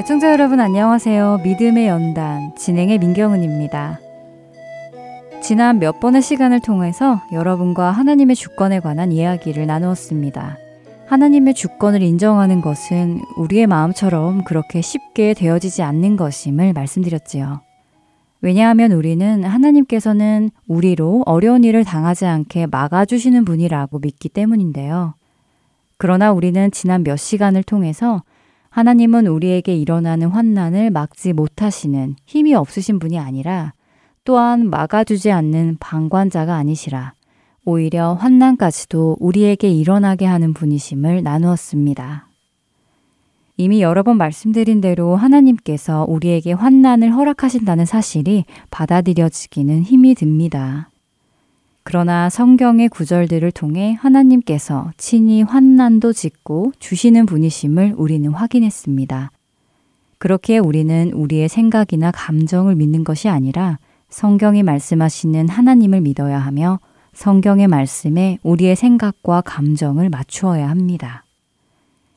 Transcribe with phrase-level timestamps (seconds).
[0.00, 1.40] 애청자 여러분 안녕하세요.
[1.44, 4.00] 믿음의 연단 진행의 민경은입니다.
[5.42, 10.56] 지난 몇 번의 시간을 통해서 여러분과 하나님의 주권에 관한 이야기를 나누었습니다.
[11.06, 17.60] 하나님의 주권을 인정하는 것은 우리의 마음처럼 그렇게 쉽게 되어지지 않는 것임을 말씀드렸지요.
[18.40, 25.12] 왜냐하면 우리는 하나님께서는 우리로 어려운 일을 당하지 않게 막아주시는 분이라고 믿기 때문인데요.
[25.98, 28.22] 그러나 우리는 지난 몇 시간을 통해서
[28.70, 33.74] 하나님은 우리에게 일어나는 환난을 막지 못하시는 힘이 없으신 분이 아니라
[34.24, 37.14] 또한 막아주지 않는 방관자가 아니시라
[37.64, 42.28] 오히려 환난까지도 우리에게 일어나게 하는 분이심을 나누었습니다.
[43.56, 50.88] 이미 여러 번 말씀드린 대로 하나님께서 우리에게 환난을 허락하신다는 사실이 받아들여지기는 힘이 듭니다.
[51.90, 59.32] 그러나 성경의 구절들을 통해 하나님께서 친히 환난도 짓고 주시는 분이심을 우리는 확인했습니다.
[60.18, 66.78] 그렇게 우리는 우리의 생각이나 감정을 믿는 것이 아니라 성경이 말씀하시는 하나님을 믿어야 하며
[67.12, 71.24] 성경의 말씀에 우리의 생각과 감정을 맞추어야 합니다.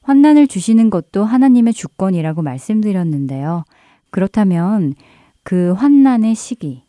[0.03, 3.63] 환난을 주시는 것도 하나님의 주권이라고 말씀드렸는데요.
[4.11, 4.94] 그렇다면
[5.41, 6.84] 그 환난의 시기,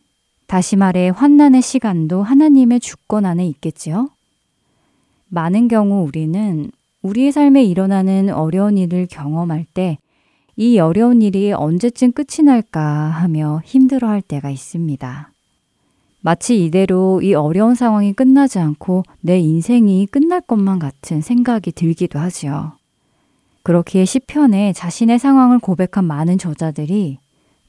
[0.47, 4.11] 다시 말해 환난의 시간도 하나님의 주권 안에 있겠지요?
[5.29, 6.71] 많은 경우 우리는
[7.03, 9.99] 우리의 삶에 일어나는 어려운 일을 경험할 때
[10.57, 15.31] 이 어려운 일이 언제쯤 끝이 날까 하며 힘들어 할 때가 있습니다.
[16.21, 22.73] 마치 이대로 이 어려운 상황이 끝나지 않고 내 인생이 끝날 것만 같은 생각이 들기도 하지요.
[23.65, 27.19] 그렇기에 시편에 자신의 상황을 고백한 많은 저자들이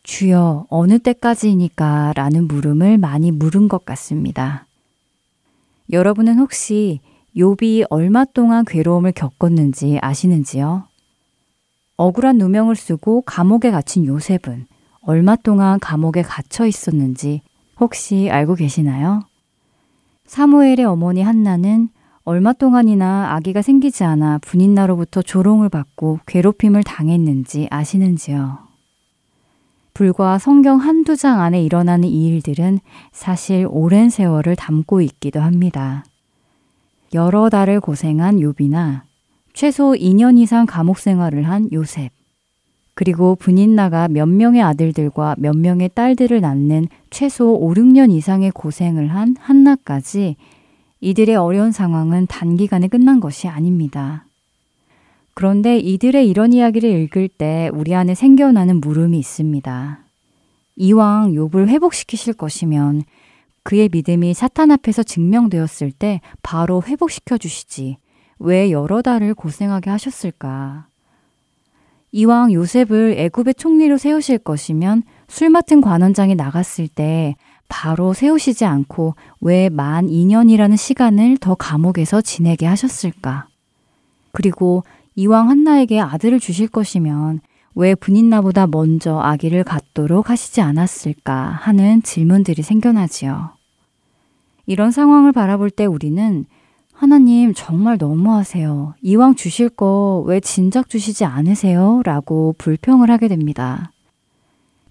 [0.05, 4.65] 주여 어느 때까지이니까 라는 물음을 많이 물은 것 같습니다.
[5.91, 7.01] 여러분은 혹시
[7.35, 10.83] 욥이 얼마 동안 괴로움을 겪었는지 아시는지요?
[11.97, 14.67] 억울한 누명을 쓰고 감옥에 갇힌 요셉은
[15.01, 17.41] 얼마 동안 감옥에 갇혀 있었는지
[17.79, 19.21] 혹시 알고 계시나요?
[20.27, 21.89] 사무엘의 어머니 한나는
[22.23, 28.64] 얼마 동안이나 아기가 생기지 않아 분인나로부터 조롱을 받고 괴롭힘을 당했는지 아시는지요?
[29.95, 32.79] 불과 성경 한두 장 안에 일어나는 이 일들은
[33.13, 36.03] 사실 오랜 세월을 담고 있기도 합니다.
[37.13, 39.05] 여러 달을 고생한 요비나
[39.53, 42.11] 최소 2년 이상 감옥 생활을 한 요셉,
[42.93, 49.07] 그리고 분인 나가 몇 명의 아들들과 몇 명의 딸들을 낳는 최소 5, 6년 이상의 고생을
[49.07, 50.35] 한 한나까지
[50.99, 54.25] 이들의 어려운 상황은 단기간에 끝난 것이 아닙니다.
[55.35, 59.99] 그런데 이들의 이런 이야기를 읽을 때 우리 안에 생겨나는 물음이 있습니다.
[60.77, 63.03] 이왕 욥을 회복시키실 것이면
[63.63, 67.97] 그의 믿음이 사탄 앞에서 증명되었을 때 바로 회복시켜 주시지.
[68.39, 70.87] 왜 여러 달을 고생하게 하셨을까?
[72.13, 77.35] 이왕 요셉을 애굽의 총리로 세우실 것이면 술 맡은 관원장이 나갔을 때
[77.67, 83.47] 바로 세우시지 않고 왜 만 2년이라는 시간을 더 감옥에서 지내게 하셨을까?
[84.31, 84.83] 그리고
[85.15, 87.39] 이왕 한나에게 아들을 주실 것이면
[87.73, 93.51] 왜 분인나보다 먼저 아기를 갖도록 하시지 않았을까 하는 질문들이 생겨나지요.
[94.65, 96.45] 이런 상황을 바라볼 때 우리는
[96.93, 98.95] 하나님 정말 너무하세요.
[99.01, 102.01] 이왕 주실 거 왜 진작 주시지 않으세요?
[102.05, 103.91] 라고 불평을 하게 됩니다.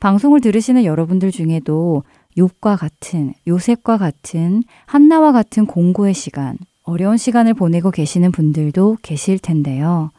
[0.00, 2.02] 방송을 들으시는 여러분들 중에도
[2.36, 10.10] 욥과 같은 요셉과 같은 한나와 같은 공고의 시간, 어려운 시간을 보내고 계시는 분들도 계실 텐데요.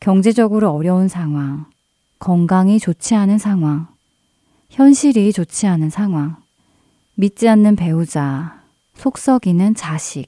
[0.00, 1.66] 경제적으로 어려운 상황,
[2.18, 3.86] 건강이 좋지 않은 상황,
[4.68, 6.36] 현실이 좋지 않은 상황,
[7.14, 8.62] 믿지 않는 배우자,
[8.94, 10.26] 속 썩이는 자식,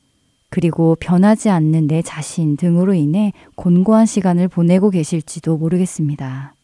[0.48, 6.54] 그리고 변하지 않는 내 자신 등으로 인해 곤고한 시간을 보내고 계실지도 모르겠습니다.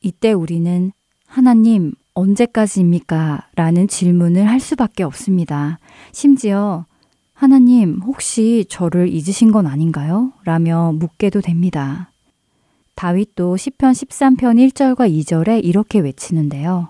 [0.00, 0.92] 이때 우리는
[1.26, 3.50] 하나님, 언제까지입니까?
[3.54, 5.78] 라는 질문을 할 수밖에 없습니다.
[6.10, 6.86] 심지어
[7.38, 10.32] 하나님, 혹시 저를 잊으신 건 아닌가요?
[10.42, 12.10] 라며 묻게도 됩니다.
[12.96, 16.88] 다윗도 시편 13편 1절과 2절에 이렇게 외치는데요.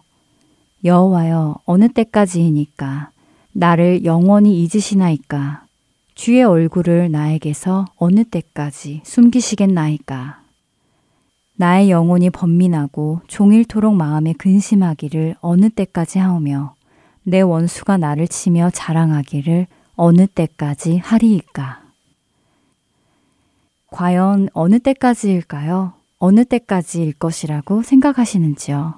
[0.85, 3.11] 여호와여 어느 때까지이니까
[3.53, 5.67] 나를 영원히 잊으시나이까
[6.15, 10.41] 주의 얼굴을 나에게서 어느 때까지 숨기시겠나이까
[11.57, 16.75] 나의 영혼이 번민하고 종일토록 마음에 근심하기를 어느 때까지 하오며
[17.23, 19.67] 내 원수가 나를 치며 자랑하기를
[20.01, 21.83] 어느 때까지 하리이까
[23.91, 25.93] 과연 어느 때까지일까요?
[26.21, 28.95] 어느 때까지일 것이라고 생각하시는지요?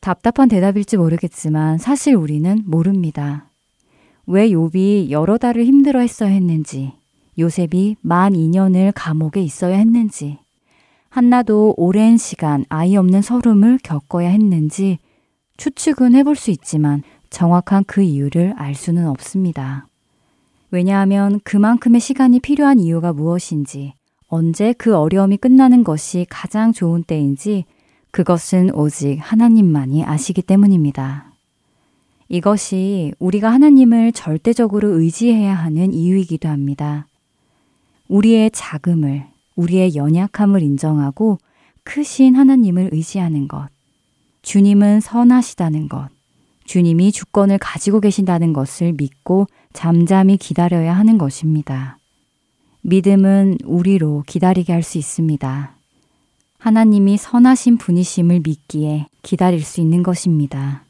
[0.00, 3.50] 답답한 대답일지 모르겠지만 사실 우리는 모릅니다.
[4.26, 6.92] 왜 욥이 여러 달을 힘들어 했어야 했는지,
[7.36, 10.38] 요셉이 만 2년을 감옥에 있어야 했는지,
[11.08, 14.98] 한나도 오랜 시간 아이 없는 서름을 겪어야 했는지
[15.56, 19.86] 추측은 해볼 수 있지만 정확한 그 이유를 알 수는 없습니다.
[20.70, 23.94] 왜냐하면 그만큼의 시간이 필요한 이유가 무엇인지,
[24.28, 27.64] 언제 그 어려움이 끝나는 것이 가장 좋은 때인지
[28.10, 31.32] 그것은 오직 하나님만이 아시기 때문입니다.
[32.28, 37.06] 이것이 우리가 하나님을 절대적으로 의지해야 하는 이유이기도 합니다.
[38.08, 41.38] 우리의 자금을, 우리의 연약함을 인정하고
[41.84, 43.68] 크신 하나님을 의지하는 것,
[44.42, 46.08] 주님은 선하시다는 것,
[46.66, 51.98] 주님이 주권을 가지고 계신다는 것을 믿고 잠잠히 기다려야 하는 것입니다.
[52.82, 55.76] 믿음은 우리로 기다리게 할 수 있습니다.
[56.58, 60.84] 하나님이 선하신 분이심을 믿기에 기다릴 수 있는 것입니다.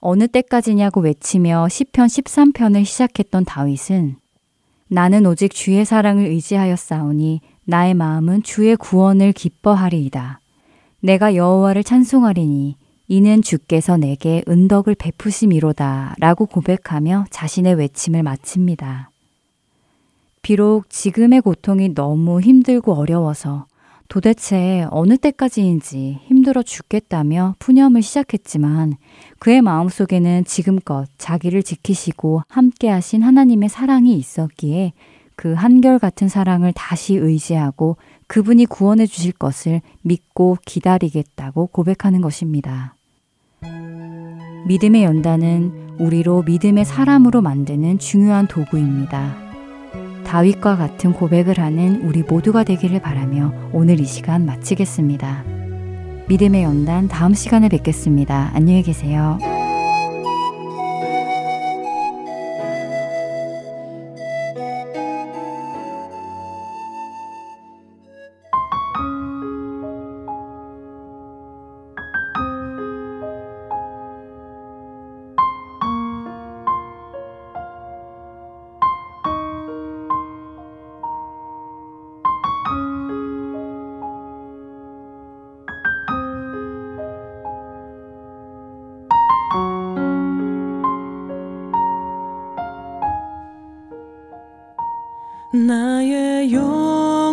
[0.00, 4.16] 어느 때까지냐고 외치며 시편 13편을 시작했던 다윗은
[4.88, 10.40] 나는 오직 주의 사랑을 의지하여 싸우니 나의 마음은 주의 구원을 기뻐하리이다.
[11.00, 12.76] 내가 여호와를 찬송하리니
[13.08, 19.10] 이는 주께서 내게 은덕을 베푸심이로다 라고 고백하며 자신의 외침을 마칩니다.
[20.42, 23.66] 비록 지금의 고통이 너무 힘들고 어려워서
[24.08, 28.94] 도대체 어느 때까지인지 힘들어 죽겠다며 푸념을 시작했지만
[29.38, 34.92] 그의 마음속에는 지금껏 자기를 지키시고 함께 하신 하나님의 사랑이 있었기에
[35.34, 42.95] 그 한결같은 사랑을 다시 의지하고 그분이 구원해 주실 것을 믿고 기다리겠다고 고백하는 것입니다.
[44.66, 49.36] 믿음의 연단은 우리로 믿음의 사람으로 만드는 중요한 도구입니다.
[50.24, 55.44] 다윗과 같은 고백을 하는 우리 모두가 되기를 바라며 오늘 이 시간 마치겠습니다.
[56.28, 58.50] 믿음의 연단 다음 시간에 뵙겠습니다.
[58.52, 59.38] 안녕히 계세요.
[95.56, 97.25] 오직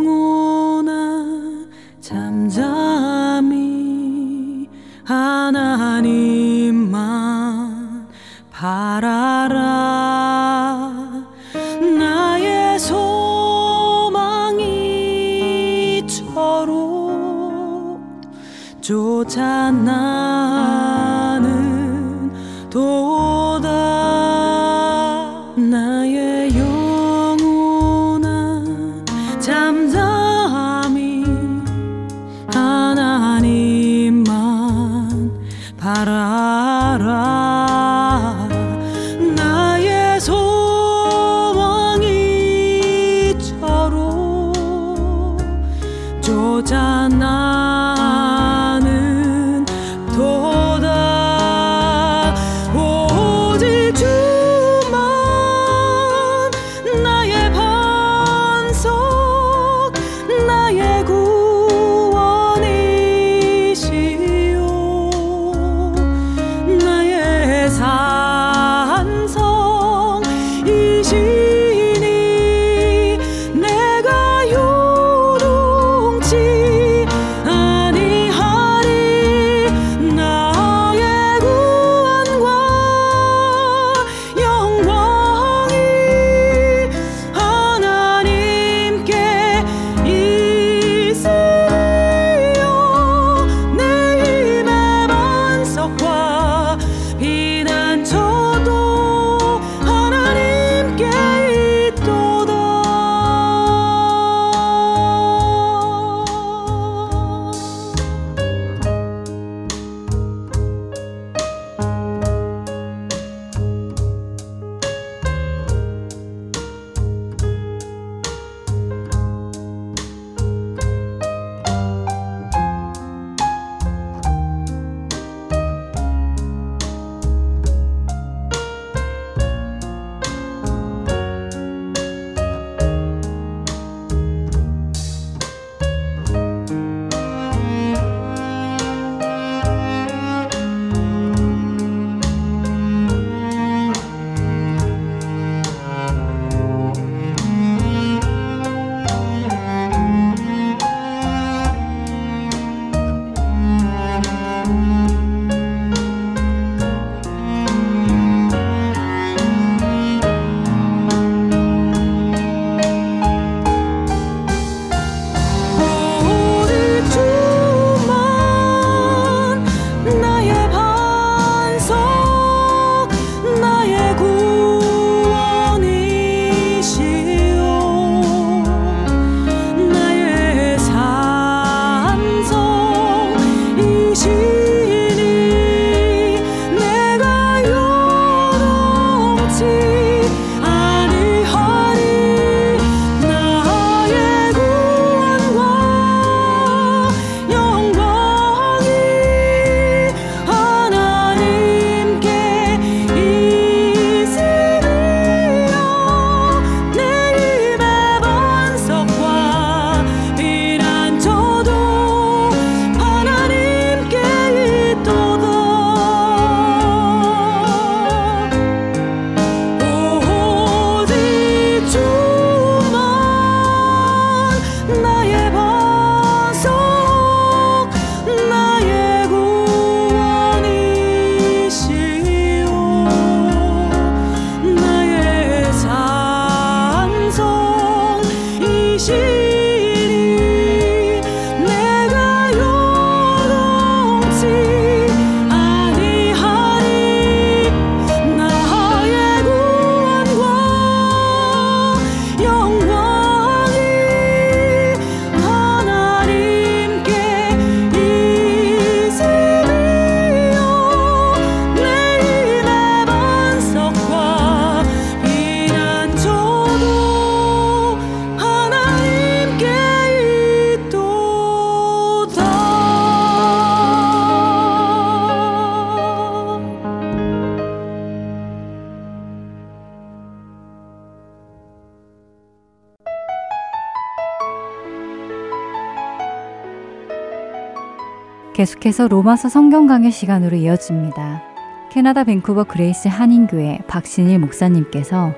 [288.63, 291.43] 계속해서 로마서 성경 강의 시간으로 이어집니다.
[291.91, 295.33] 캐나다 밴쿠버 그레이스 한인교회 박신일 목사님께서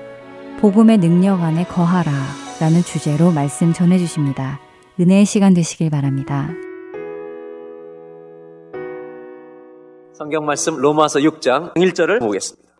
[0.60, 2.12] 복음의 능력 안에 거하라
[2.60, 4.60] 라는 주제로 말씀 전해 주십니다.
[5.00, 6.50] 은혜의 시간 되시길 바랍니다.
[10.12, 12.70] 성경 말씀 로마서 6장 1절을 보겠습니다.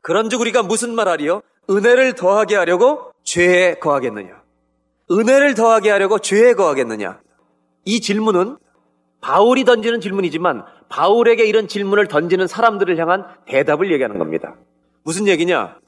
[0.00, 1.40] 그런즉 우리가 무슨 말하리요?
[1.70, 4.42] 은혜를 더하게 하려고 죄에 거하겠느냐?
[5.12, 7.20] 은혜를 더하게 하려고 죄에 거하겠느냐?
[7.84, 8.56] 이 질문은
[9.24, 14.54] 바울이 던지는 질문이지만 바울에게 이런 질문을 던지는 사람들을 향한 대답을 얘기하는 겁니다.
[15.02, 15.78] 무슨 얘기냐?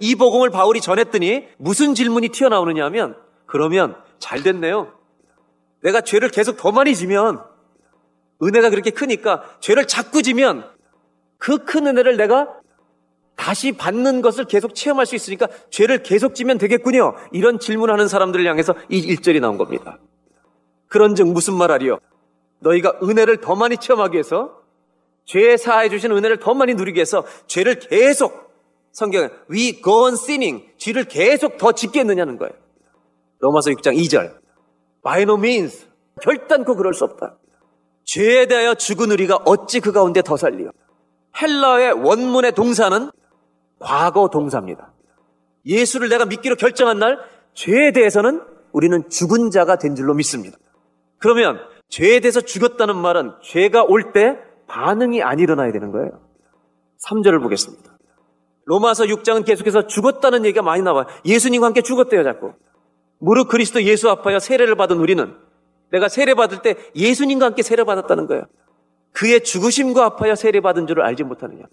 [0.00, 3.14] 이 복음을 바울이 전했더니 무슨 질문이 튀어나오느냐 하면
[3.46, 4.92] 그러면 잘 됐네요.
[5.84, 7.40] 내가 죄를 계속 더 많이 지면
[8.42, 10.64] 은혜가 그렇게 크니까 죄를 자꾸 지면
[11.38, 12.48] 그 큰 은혜를 내가
[13.36, 17.14] 다시 받는 것을 계속 체험할 수 있으니까 죄를 계속 지면 되겠군요.
[17.30, 19.98] 이런 질문하는 사람들을 향해서 이 일절이 나온 겁니다.
[20.88, 22.00] 그런즉 무슨 말하리요?
[22.62, 24.60] 너희가 은혜를 더 많이 체험하기 위해서
[25.24, 28.50] 죄 사해 주신 은혜를 더 많이 누리기 위해서 죄를 계속
[28.92, 32.52] 성경에 we go on sinning 죄를 계속 더 짓겠느냐는 거예요.
[33.38, 34.34] 로마서 6장 2절
[35.02, 35.86] by no means
[36.20, 37.36] 결단코 그럴 수 없다.
[38.04, 40.70] 죄에 대하여 죽은 우리가 어찌 그 가운데 더 살리요.
[41.40, 43.10] 헬라의 원문의 동사는
[43.78, 44.92] 과거 동사입니다.
[45.64, 47.18] 예수를 내가 믿기로 결정한 날
[47.54, 48.42] 죄에 대해서는
[48.72, 50.58] 우리는 죽은 자가 된 줄로 믿습니다.
[51.18, 51.58] 그러면
[51.92, 56.20] 죄에 대해서 죽었다는 말은 죄가 올 때 반응이 안 일어나야 되는 거예요.
[57.06, 57.98] 3절을 보겠습니다.
[58.64, 61.06] 로마서 6장은 계속해서 죽었다는 얘기가 많이 나와요.
[61.26, 62.54] 예수님과 함께 죽었대요, 자꾸.
[63.18, 65.36] 무릇 그리스도 예수 아파여 세례를 받은 우리는
[65.90, 68.46] 내가 세례 받을 때 예수님과 함께 세례 받았다는 거예요.
[69.12, 71.64] 그의 죽으심과 아파여 세례 받은 줄을 알지 못하느냐.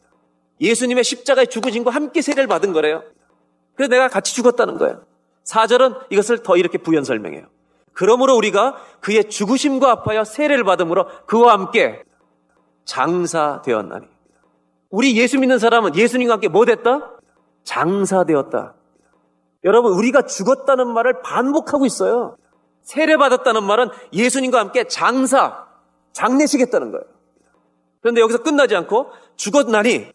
[0.59, 3.03] 예수님의 십자가의 죽으심과 함께 세례를 받은 거래요.
[3.75, 5.05] 그래서 내가 같이 죽었다는 거예요.
[5.45, 7.47] 4절은 이것을 더 이렇게 부연 설명해요.
[7.93, 12.03] 그러므로 우리가 그의 죽으심과 아파여 세례를 받음으로 그와 함께
[12.85, 14.07] 장사되었나니.
[14.89, 17.11] 우리 예수 믿는 사람은 예수님과 함께 뭐 됐다?
[17.63, 18.73] 장사되었다.
[19.63, 22.37] 여러분, 우리가 죽었다는 말을 반복하고 있어요.
[22.81, 25.67] 세례받았다는 말은 예수님과 함께 장사,
[26.13, 27.05] 장례시겠다는 거예요.
[28.01, 30.07] 그런데 여기서 끝나지 않고 죽었나니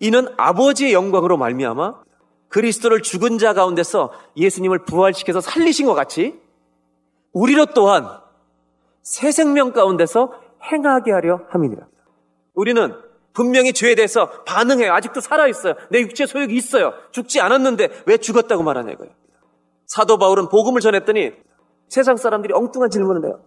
[0.00, 1.94] 이는 아버지의 영광으로 말미암아
[2.48, 6.38] 그리스도를 죽은 자 가운데서 예수님을 부활시켜서 살리신 것 같이
[7.32, 8.06] 우리로 또한
[9.02, 10.32] 새 생명 가운데서
[10.72, 11.86] 행하게 하려 함이니라.
[12.54, 12.94] 우리는
[13.32, 14.92] 분명히 죄에 대해서 반응해요.
[14.92, 15.74] 아직도 살아있어요.
[15.90, 16.92] 내 육체 소욕이 있어요.
[17.12, 19.12] 죽지 않았는데 왜 죽었다고 말하냐 이거예요.
[19.86, 21.32] 사도 바울은 복음을 전했더니
[21.88, 23.40] 세상 사람들이 엉뚱한 질문을 해요.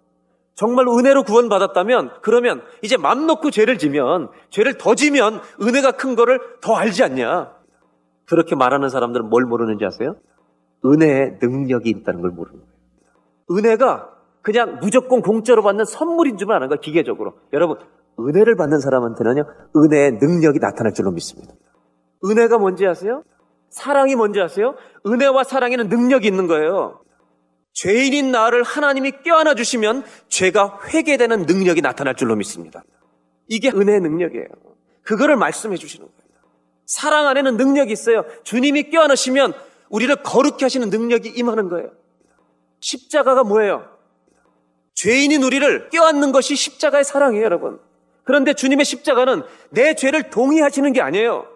[0.55, 6.39] 정말 은혜로 구원받았다면 그러면 이제 맘 놓고 죄를 지면 죄를 더 지면 은혜가 큰 거를
[6.61, 7.53] 더 알지 않냐.
[8.25, 10.15] 그렇게 말하는 사람들은 뭘 모르는지 아세요?
[10.85, 12.72] 은혜의 능력이 있다는 걸 모르는 거예요.
[13.51, 14.09] 은혜가
[14.41, 16.79] 그냥 무조건 공짜로 받는 선물인 줄만 아는 거예요.
[16.81, 17.33] 기계적으로.
[17.53, 17.77] 여러분
[18.19, 19.43] 은혜를 받는 사람한테는요
[19.75, 21.53] 은혜의 능력이 나타날 줄로 믿습니다.
[22.25, 23.23] 은혜가 뭔지 아세요?
[23.69, 24.75] 사랑이 뭔지 아세요?
[25.05, 27.01] 은혜와 사랑에는 능력이 있는 거예요.
[27.73, 32.83] 죄인인 나를 하나님이 껴안아 주시면 죄가 회개되는 능력이 나타날 줄로 믿습니다.
[33.47, 34.47] 이게 은혜의 능력이에요.
[35.03, 36.23] 그거를 말씀해 주시는 거예요.
[36.85, 38.25] 사랑 안에는 능력이 있어요.
[38.43, 39.53] 주님이 껴안으시면
[39.89, 41.89] 우리를 거룩히 하시는 능력이 임하는 거예요.
[42.83, 43.85] 십자가가 뭐예요?
[44.93, 47.79] 죄인인 우리를 껴안는 것이 십자가의 사랑이에요, 여러분.
[48.25, 51.47] 그런데 주님의 십자가는 내 죄를 동의하시는 게 아니에요.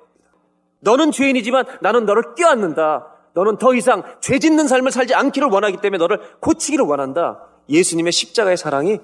[0.79, 3.13] 너는 죄인이지만 나는 너를 껴안는다.
[3.33, 7.43] 너는 더 이상 죄 짓는 삶을 살지 않기를 원하기 때문에 너를 고치기를 원한다.
[7.69, 8.99] 예수님의 십자가의 사랑이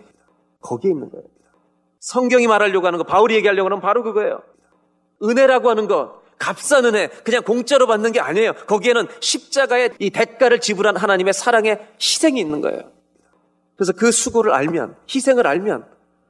[0.62, 1.25] 거기에 있는 거예요.
[2.00, 4.42] 성경이 말하려고 하는 거, 바울이 얘기하려고 하는 건 바로 그거예요.
[5.22, 8.54] 은혜라고 하는 것, 값싼 은혜, 그냥 공짜로 받는 게 아니에요.
[8.68, 12.91] 거기에는 십자가의 이 대가를 지불한 하나님의 사랑의 희생이 있는 거예요.
[13.76, 15.86] 그래서 그 수고를 알면, 희생을 알면,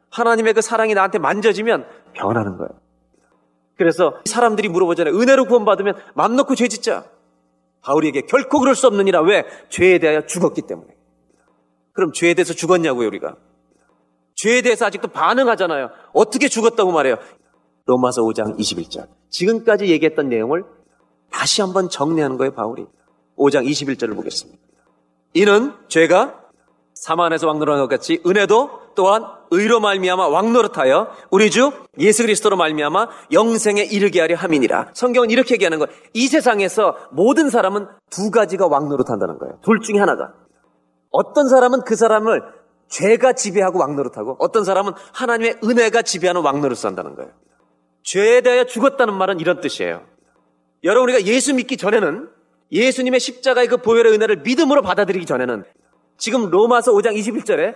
[0.09, 2.69] 하나님의 그 사랑이 나한테 만져지면 변하는 거예요.
[3.77, 5.15] 그래서 사람들이 물어보잖아요.
[5.19, 7.05] 은혜로 구원받으면 맘 놓고 죄 짓자.
[7.81, 9.21] 바울에게 결코 그럴 수 없느니라.
[9.21, 9.45] 왜?
[9.69, 10.95] 죄에 대하여 죽었기 때문에.
[11.91, 13.35] 그럼 죄에 대해서 죽었냐고요, 우리가.
[14.35, 15.89] 죄에 대해서 아직도 반응하잖아요.
[16.13, 17.17] 어떻게 죽었다고 말해요?
[17.85, 19.07] 로마서 5장 21절.
[19.33, 20.63] 지금까지 얘기했던 내용을
[21.31, 22.85] 다시 한번 정리하는 거예요, 바울이.
[23.37, 24.61] 5장 21절을 보겠습니다.
[25.33, 26.39] 이는 죄가
[26.93, 33.81] 사만에서 왕노릇한 것 같이 은혜도 또한 의로 말미암아 왕노릇하여 우리 주 예수 그리스도로 말미암아 영생에
[33.81, 34.91] 이르게 하려 함이니라.
[34.93, 35.91] 성경은 이렇게 얘기하는 거예요.
[36.13, 39.57] 이 세상에서 모든 사람은 두 가지가 왕노릇한다는 거예요.
[39.63, 40.33] 둘 중에 하나가.
[41.09, 42.43] 어떤 사람은 그 사람을
[42.87, 47.31] 죄가 지배하고 왕노릇하고 어떤 사람은 하나님의 은혜가 지배하는 왕노릇을 한다는 거예요.
[48.03, 50.05] 죄에 대하여 죽었다는 말은 이런 뜻이에요.
[50.83, 52.29] 여러분 우리가 예수 믿기 전에는
[52.71, 55.63] 예수님의 십자가의 그 보혈의 은혜를 믿음으로 받아들이기 전에는
[56.17, 57.75] 지금 로마서 5장 21절에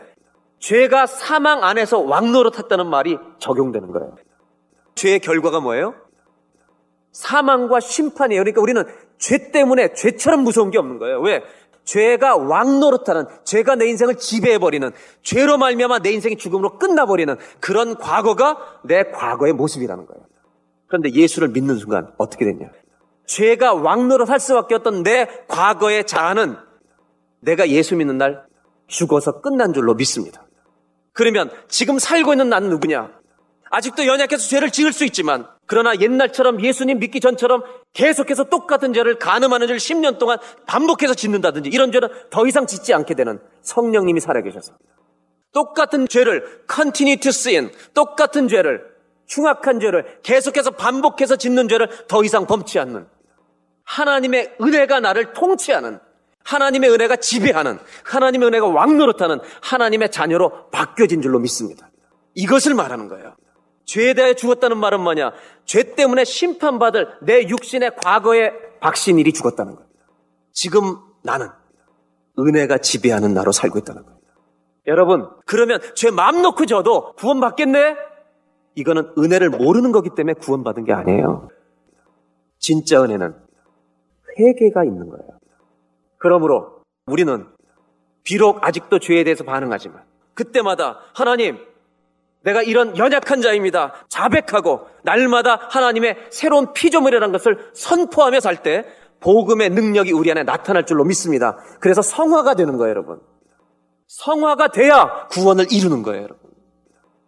[0.60, 4.16] 죄가 사망 안에서 왕노릇했다는 말이 적용되는 거예요.
[4.96, 5.96] 죄의 결과가 뭐예요?
[7.12, 8.42] 사망과 심판이에요.
[8.42, 8.84] 그러니까 우리는
[9.18, 11.20] 죄 때문에 죄처럼 무서운 게 없는 거예요.
[11.22, 11.44] 왜?
[11.88, 14.92] 죄가 왕노릇하는 죄가 내 인생을 지배해버리는
[15.24, 20.26] 죄로 말미암아 내 인생이 죽음으로 끝나버리는 그런 과거가 내 과거의 모습이라는 거예요.
[20.88, 22.68] 그런데 예수를 믿는 순간 어떻게 됐냐?
[23.26, 26.58] 죄가 왕노릇할 수밖에 없던 내 과거의 자아는
[27.40, 28.46] 내가 예수 믿는 날
[28.88, 30.46] 죽어서 끝난 줄로 믿습니다.
[31.14, 33.12] 그러면 지금 살고 있는 나는 누구냐?
[33.70, 37.62] 아직도 연약해서 죄를 지을 수 있지만 그러나 옛날처럼 예수님 믿기 전처럼
[37.94, 43.14] 계속해서 똑같은 죄를 가늠하는 죄를 10년 동안 반복해서 짓는다든지 이런 죄는 더 이상 짓지 않게
[43.14, 44.74] 되는 성령님이 살아계셔서
[45.54, 48.84] 똑같은 죄를 continue to sin 똑같은 죄를
[49.28, 53.06] 흉악한 죄를 계속해서 반복해서 짓는 죄를 더 이상 범치 않는
[53.84, 56.00] 하나님의 은혜가 나를 통치하는
[56.46, 61.90] 하나님의 은혜가 지배하는 하나님의 은혜가 왕노릇하는 하나님의 자녀로 바뀌어진 줄로 믿습니다.
[62.36, 63.36] 이것을 말하는 거예요.
[63.88, 65.32] 죄에 대해 죽었다는 말은 뭐냐?
[65.66, 69.90] 죄 때문에 심판받을 내 육신의 과거의 박신일이 죽었다는 거예요.
[70.52, 71.48] 지금 나는
[72.38, 74.18] 은혜가 지배하는 나로 살고 있다는 거예요.
[74.88, 77.96] 여러분, 그러면 죄 마음 놓고 져도 구원받겠네?
[78.76, 81.50] 이거는 은혜를 모르는 거기 때문에 구원받은 게 아니에요.
[82.60, 83.36] 진짜 은혜는
[84.38, 85.30] 회개가 있는 거예요.
[86.18, 87.48] 그러므로 우리는
[88.24, 91.58] 비록 아직도 죄에 대해서 반응하지만 그때마다 하나님
[92.48, 93.94] 내가 이런 연약한 자입니다.
[94.08, 98.86] 자백하고 날마다 하나님의 새로운 피조물이라는 것을 선포하며 살 때
[99.20, 101.58] 복음의 능력이 우리 안에 나타날 줄로 믿습니다.
[101.82, 103.20] 그래서 성화가 되는 거예요, 여러분.
[104.08, 106.50] 성화가 돼야 구원을 이루는 거예요, 여러분.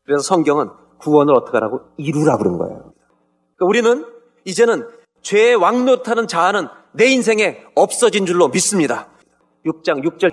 [0.06, 2.94] 그래서 성경은 구원을 어떻게 하라고 이루라 그런 거예요.
[3.58, 4.06] 그러니까 우리는
[4.46, 4.88] 이제는
[5.22, 9.10] 죄의 왕노릇하는 자아는 내 인생에 없어진 줄로 믿습니다.
[9.66, 10.32] 6장 6절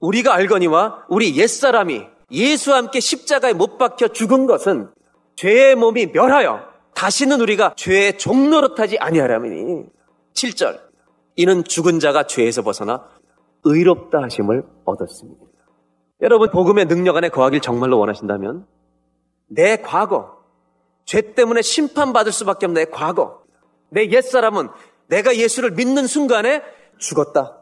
[0.00, 4.90] 우리가 알거니와 우리 옛사람이 예수와 함께 십자가에 못 박혀 죽은 것은
[5.36, 6.60] 죄의 몸이 멸하여
[6.94, 9.84] 다시는 우리가 죄의 종노릇하지 아니하라니
[10.34, 10.80] 7절
[11.36, 13.04] 이는 죽은 자가 죄에서 벗어나
[13.64, 15.44] 의롭다 하심을 얻었습니다.
[16.22, 18.66] 여러분 복음의 능력 안에 거하길 정말로 원하신다면
[19.48, 20.38] 내 과거
[21.04, 23.42] 죄 때문에 심판받을 수밖에 없는 내 과거
[23.90, 24.68] 내 옛사람은
[25.08, 26.62] 내가 예수를 믿는 순간에
[26.98, 27.60] 죽었다.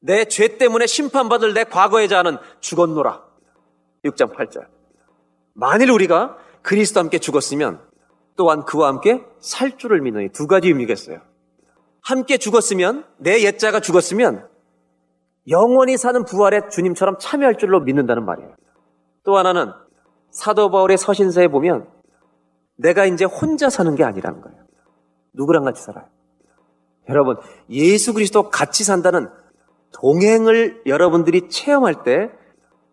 [0.00, 3.24] 내 죄 때문에 심판받을 내 과거의 자는 죽었노라.
[4.10, 4.66] 6장 8절.
[5.54, 7.80] 만일 우리가 그리스도 함께 죽었으면
[8.36, 11.20] 또한 그와 함께 살 줄을 믿으니 두 가지 의미겠어요.
[12.02, 14.48] 함께 죽었으면 내 옛자가 죽었으면
[15.48, 18.54] 영원히 사는 부활에 주님처럼 참여할 줄로 믿는다는 말이에요.
[19.24, 19.72] 또 하나는
[20.30, 21.88] 사도 바울의 서신서에 보면
[22.76, 24.58] 내가 이제 혼자 사는 게 아니라는 거예요.
[25.32, 26.06] 누구랑 같이 살아요?
[27.08, 27.36] 여러분,
[27.70, 29.28] 예수 그리스도 같이 산다는
[29.92, 32.30] 동행을 여러분들이 체험할 때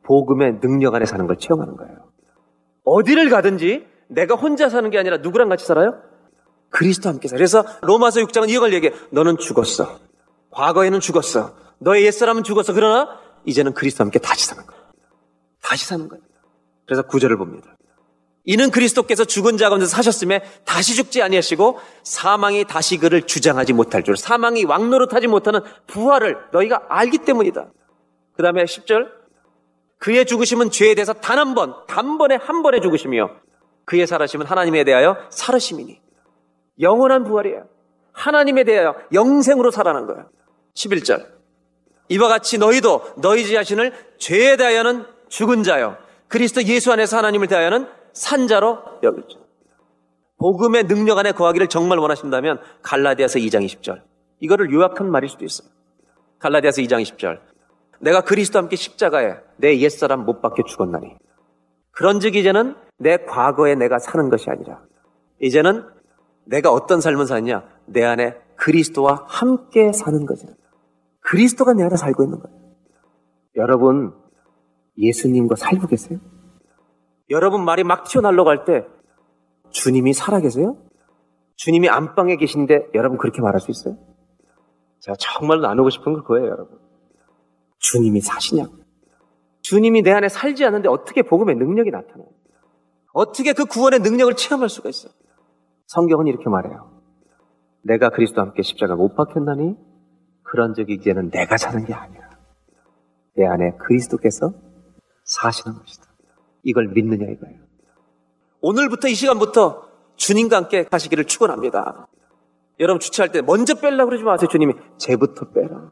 [0.05, 1.95] 복음의 능력 안에 사는 걸 체험하는 거예요.
[2.85, 5.95] 어디를 가든지 내가 혼자 사는 게 아니라 누구랑 같이 살아요?
[6.69, 7.37] 그리스도 함께 살아요.
[7.37, 8.93] 그래서 로마서 6장은 이걸 얘기해.
[9.11, 9.99] 너는 죽었어.
[10.51, 11.55] 과거에는 죽었어.
[11.79, 12.73] 너의 옛사람은 죽었어.
[12.73, 14.83] 그러나 이제는 그리스도 함께 다시 사는 거예요.
[15.61, 16.23] 다시 사는 거예요.
[16.85, 17.75] 그래서 구절을 봅니다.
[18.45, 24.17] 이는 그리스도께서 죽은 자 가운데 사셨음에 다시 죽지 아니하시고 사망이 다시 그를 주장하지 못할 줄
[24.17, 27.71] 사망이 왕노릇하지 못하는 부활을 너희가 알기 때문이다.
[28.35, 29.22] 그 다음에 10절
[30.03, 33.29] 그의 죽으심은 죄에 대해서 단 한 번, 단번에 한 번에 죽으시며
[33.85, 36.01] 그의 살아심은 하나님에 대하여 살으심이니
[36.81, 37.67] 영원한 부활이에요.
[38.11, 40.29] 하나님에 대하여 영생으로 살아난 거예요.
[40.75, 41.25] 11절
[42.09, 48.79] 이와 같이 너희도 너희 자신을 죄에 대하여는 죽은 자요 그리스도 예수 안에서 하나님을 대하여는 산자로
[49.03, 49.39] 여기죠.
[50.37, 54.01] 복음의 능력 안에 거하기를 정말 원하신다면 갈라디아서 2장 20절.
[54.41, 55.69] 이거를 요약한 말일 수도 있어요.
[56.39, 57.52] 갈라디아서 2장 20절.
[58.03, 61.15] 내가 그리스도 함께 십자가에 내 옛사람 못 박혀 죽었나니.
[61.91, 64.81] 그런즉 이제는 내 과거에 내가 사는 것이 아니라
[65.39, 65.85] 이제는
[66.45, 67.63] 내가 어떤 삶을 사느냐?
[67.85, 70.47] 내 안에 그리스도와 함께 사는 거지.
[71.21, 72.57] 그리스도가 내 안에 살고 있는 거예요.
[73.55, 74.13] 여러분
[74.97, 76.19] 예수님과 살고 계세요?
[77.29, 78.85] 여러분 말이 막 튀어나오려고 할때
[79.71, 80.75] 주님이 살아계세요?
[81.55, 83.97] 주님이 안방에 계신데 여러분 그렇게 말할 수 있어요?
[84.99, 86.82] 제가 정말 나누고 싶은 건 그거예요, 여러분.
[87.83, 88.73] 주님이 사시냐고.
[89.61, 92.27] 주님이 내 안에 살지 않는데 어떻게 복음의 능력이 나타나요?
[93.13, 95.13] 어떻게 그 구원의 능력을 체험할 수가 있어요?
[95.87, 97.01] 성경은 이렇게 말해요.
[97.83, 99.75] 내가 그리스도와 함께 십자가 못 박혔나니
[100.43, 102.29] 그런 적이 이제는 내가 사는 게 아니라
[103.35, 104.53] 내 안에 그리스도께서
[105.25, 106.05] 사시는 것이다.
[106.63, 107.59] 이걸 믿느냐 이거예요.
[108.61, 112.07] 오늘부터 이 시간부터 주님과 함께 가시기를 축원합니다.
[112.79, 114.47] 여러분 주차할 때 먼저 뺄라 그러지 마세요.
[114.47, 115.91] 주님이 쟤부터 빼라.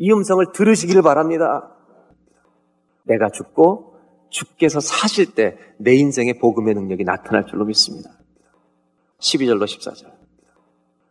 [0.00, 1.76] 이 음성을 들으시기를 바랍니다.
[3.04, 3.94] 내가 죽고
[4.30, 8.10] 주께서 사실 때 내 인생의 복음의 능력이 나타날 줄로 믿습니다.
[9.20, 10.12] 12절로 14절.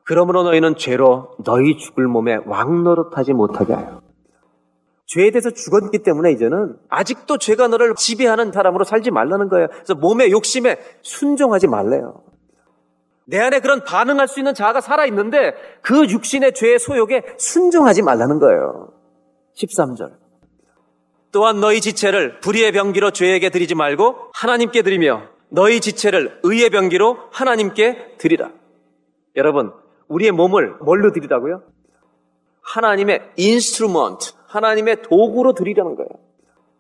[0.06, 4.02] 그러므로 너희는 죄로 너희 죽을 몸에 왕 노릇하지 못하게 하여.
[5.08, 9.68] 죄에 대해서 죽었기 때문에 이제는 아직도 죄가 너를 지배하는 사람으로 살지 말라는 거예요.
[9.70, 12.24] 그래서 몸의 욕심에 순종하지 말래요.
[13.30, 18.92] 내 안에 그런 반응할 수 있는 자아가 살아있는데 그 육신의 죄의 소욕에 순종하지 말라는 거예요.
[19.56, 20.14] 13절.
[21.32, 28.16] 또한 너희 지체를 불의의 병기로 죄에게 드리지 말고 하나님께 드리며 너희 지체를 의의 병기로 하나님께
[28.18, 28.50] 드리라.
[29.36, 29.74] 여러분,
[30.08, 31.62] 우리의 몸을 뭘로 드리라고요?
[32.64, 36.10] 하나님의 instrument, 하나님의 도구로 드리라는 거예요.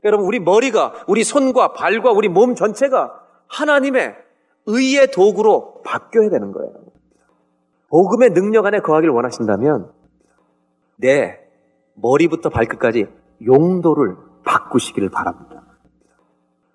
[0.03, 4.15] 여러분, 우리 머리가, 우리 손과 발과 우리 몸 전체가 하나님의
[4.69, 6.71] 의의 도구로 바뀌어야 되는 거예요.
[7.89, 9.91] 복음의 능력 안에 거하길 원하신다면
[10.95, 11.39] 내
[11.95, 13.07] 머리부터 발끝까지
[13.45, 15.63] 용도를 바꾸시기를 바랍니다.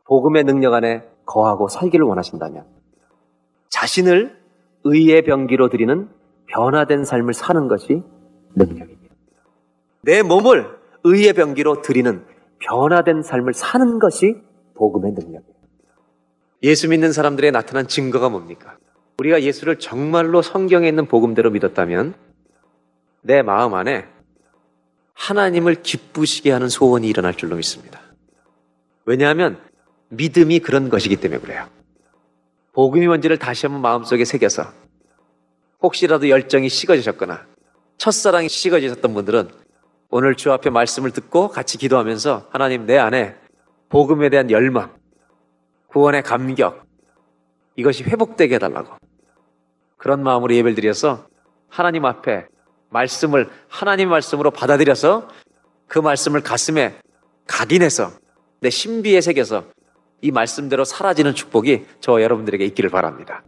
[0.06, 2.66] 복음의 능력 안에 거하고 살기를 원하신다면
[3.68, 4.38] 자신을
[4.84, 6.08] 의의 병기로 드리는
[6.46, 8.02] 변화된 삶을 사는 것이
[8.56, 9.14] 능력입니다.
[10.02, 10.66] 내 몸을
[11.04, 12.24] 의의 병기로 드리는
[12.58, 14.42] 변화된 삶을 사는 것이
[14.74, 15.53] 복음의 능력이에요.
[16.64, 18.78] 예수 믿는 사람들의 나타난 증거가 뭡니까?
[19.18, 22.14] 우리가 예수를 정말로 성경에 있는 복음대로 믿었다면
[23.20, 24.06] 내 마음 안에
[25.12, 28.00] 하나님을 기쁘시게 하는 소원이 일어날 줄로 믿습니다.
[29.04, 29.60] 왜냐하면
[30.08, 31.68] 믿음이 그런 것이기 때문에 그래요.
[32.72, 34.64] 복음이 뭔지를 다시 한번 마음속에 새겨서
[35.82, 37.46] 혹시라도 열정이 식어지셨거나
[37.98, 39.50] 첫사랑이 식어지셨던 분들은
[40.08, 43.36] 오늘 주 앞에 말씀을 듣고 같이 기도하면서 하나님 내 안에
[43.90, 44.94] 복음에 대한 열망,
[45.94, 46.84] 구원의 감격,
[47.76, 48.96] 이것이 회복되게 해달라고.
[49.96, 51.28] 그런 마음으로 예배를 드려서
[51.68, 52.48] 하나님 앞에
[52.90, 55.28] 말씀을 하나님 말씀으로 받아들여서
[55.86, 56.98] 그 말씀을 가슴에
[57.46, 58.10] 각인해서
[58.58, 59.66] 내 신비에 새겨서
[60.20, 63.44] 이 말씀대로 사라지는 축복이 저 여러분들에게 있기를 바랍니다.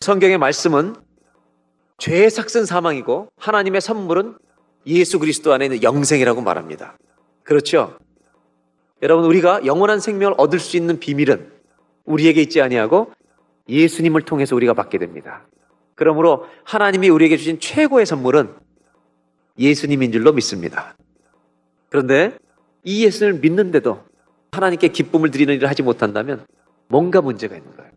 [0.00, 0.94] 성경의 말씀은
[1.96, 4.36] 죄의 삭슨 사망이고 하나님의 선물은
[4.86, 6.98] 예수 그리스도 안에 있는 영생이라고 말합니다.
[7.44, 7.96] 그렇죠?
[9.02, 11.50] 여러분 우리가 영원한 생명을 얻을 수 있는 비밀은
[12.04, 13.12] 우리에게 있지 아니하고
[13.68, 15.46] 예수님을 통해서 우리가 받게 됩니다.
[15.94, 18.54] 그러므로 하나님이 우리에게 주신 최고의 선물은
[19.58, 20.96] 예수님인 줄로 믿습니다.
[21.88, 22.36] 그런데
[22.84, 24.04] 이 예수를 믿는데도
[24.52, 26.46] 하나님께 기쁨을 드리는 일을 하지 못한다면
[26.88, 27.90] 뭔가 문제가 있는 거예요.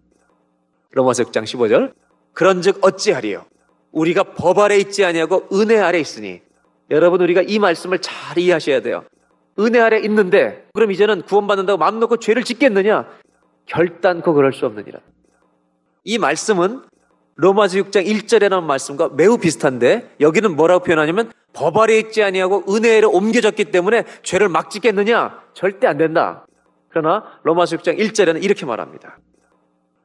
[0.92, 1.94] 로마서 6장 15절
[2.34, 3.46] 그런즉 어찌하리요
[3.92, 6.42] 우리가 법 아래 있지 아니하고 은혜 아래 있으니
[6.90, 9.04] 여러분 우리가 이 말씀을 잘 이해하셔야 돼요.
[9.60, 13.08] 은혜 아래 있는데 그럼 이제는 구원받는다고 마음 놓고 죄를 짓겠느냐?
[13.65, 15.00] 결단코 그럴 수 없느니라.
[16.04, 16.82] 이 말씀은
[17.36, 23.10] 로마서 6장 1절에 나온 말씀과 매우 비슷한데 여기는 뭐라고 표현하냐면 법 아래 있지 아니하고 은혜로
[23.12, 25.41] 옮겨졌기 때문에 죄를 막 짓겠느냐?
[25.54, 26.45] 절대 안 된다.
[26.89, 29.19] 그러나 로마서 6장 1절에는 이렇게 말합니다.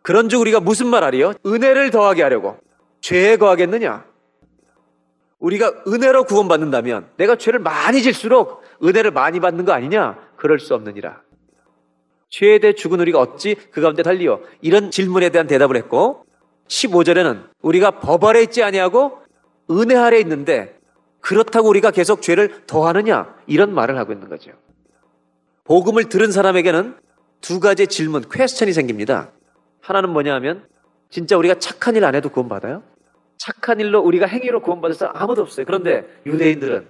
[0.02, 1.32] 그런즉 우리가 무슨 말 하리요?
[1.46, 2.58] 은혜를 더하게 하려고
[3.00, 4.04] 죄에 거하겠느냐?
[5.38, 10.18] 우리가 은혜로 구원받는다면 내가 죄를 많이 질수록 은혜를 많이 받는 거 아니냐?
[10.36, 11.22] 그럴 수 없느니라.
[12.60, 14.40] 대해 죽은 우리가 어찌 그 가운데 달리요?
[14.60, 16.24] 이런 질문에 대한 대답을 했고
[16.66, 19.18] 15절에는 우리가 법 아래 있지 아니하고
[19.70, 20.76] 은혜 아래 있는데
[21.20, 23.34] 그렇다고 우리가 계속 죄를 더하느냐?
[23.46, 24.50] 이런 말을 하고 있는 거죠.
[25.64, 26.96] 복음을 들은 사람에게는
[27.40, 29.30] 두 가지 질문, 퀘스천이 생깁니다.
[29.80, 30.66] 하나는 뭐냐 하면
[31.10, 32.82] 진짜 우리가 착한 일 안 해도 구원받아요?
[33.38, 35.64] 착한 일로 우리가 행위로 구원받을 사람 아무도 없어요.
[35.66, 36.86] 그런데 유대인들은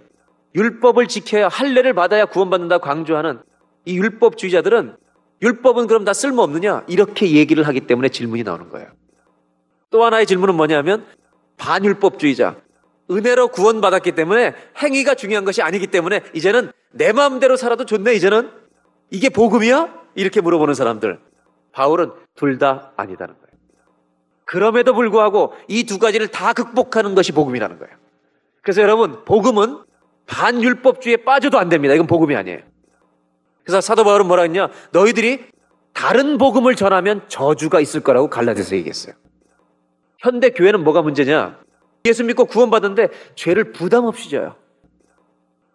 [0.55, 3.41] 율법을 지켜야 할례를 받아야 구원받는다고 강조하는
[3.85, 4.97] 이 율법주의자들은
[5.43, 6.85] 율법은 그럼 다 쓸모없느냐?
[6.89, 8.89] 이렇게 얘기를 하기 때문에 질문이 나오는 거예요.
[9.91, 11.05] 또 하나의 질문은 뭐냐면
[11.57, 12.57] 반율법주의자.
[13.11, 18.51] 은혜로 구원받았기 때문에 행위가 중요한 것이 아니기 때문에 이제는 내 마음대로 살아도 좋네, 이제는.
[19.11, 19.93] 이게 복음이야?
[20.15, 21.19] 이렇게 물어보는 사람들.
[21.73, 23.45] 바울은 둘 다 아니다는 거예요.
[24.47, 27.95] 그럼에도 불구하고 이 두 가지를 다 극복하는 것이 복음이라는 거예요.
[28.63, 29.79] 그래서 여러분, 복음은
[30.27, 31.95] 반율법주의에 빠져도 안 됩니다.
[31.95, 32.61] 이건 복음이 아니에요.
[33.63, 34.69] 그래서 사도 바울은 뭐라 했냐?
[34.93, 35.47] 너희들이
[35.93, 39.15] 다른 복음을 전하면 저주가 있을 거라고 갈라디아서 얘기했어요.
[40.19, 41.59] 현대 교회는 뭐가 문제냐?
[42.07, 44.57] 예수 믿고 구원받는데 죄를 부담 없이 져요.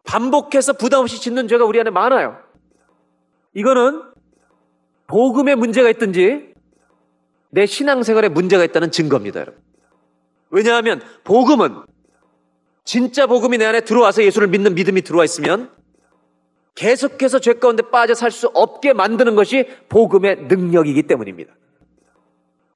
[0.04, 2.38] 반복해서 부담 없이 짓는 죄가 우리 안에 많아요.
[3.54, 4.04] 이거는
[5.08, 6.54] 복음에 문제가 있든지
[7.50, 9.62] 내 신앙생활에 문제가 있다는 증거입니다, 여러분.
[10.52, 11.84] 왜냐하면 복음은
[12.90, 15.70] 진짜 복음이 내 안에 들어와서 예수를 믿는 믿음이 들어와 있으면
[16.74, 21.54] 계속해서 죄 가운데 빠져 살 수 없게 만드는 것이 복음의 능력이기 때문입니다.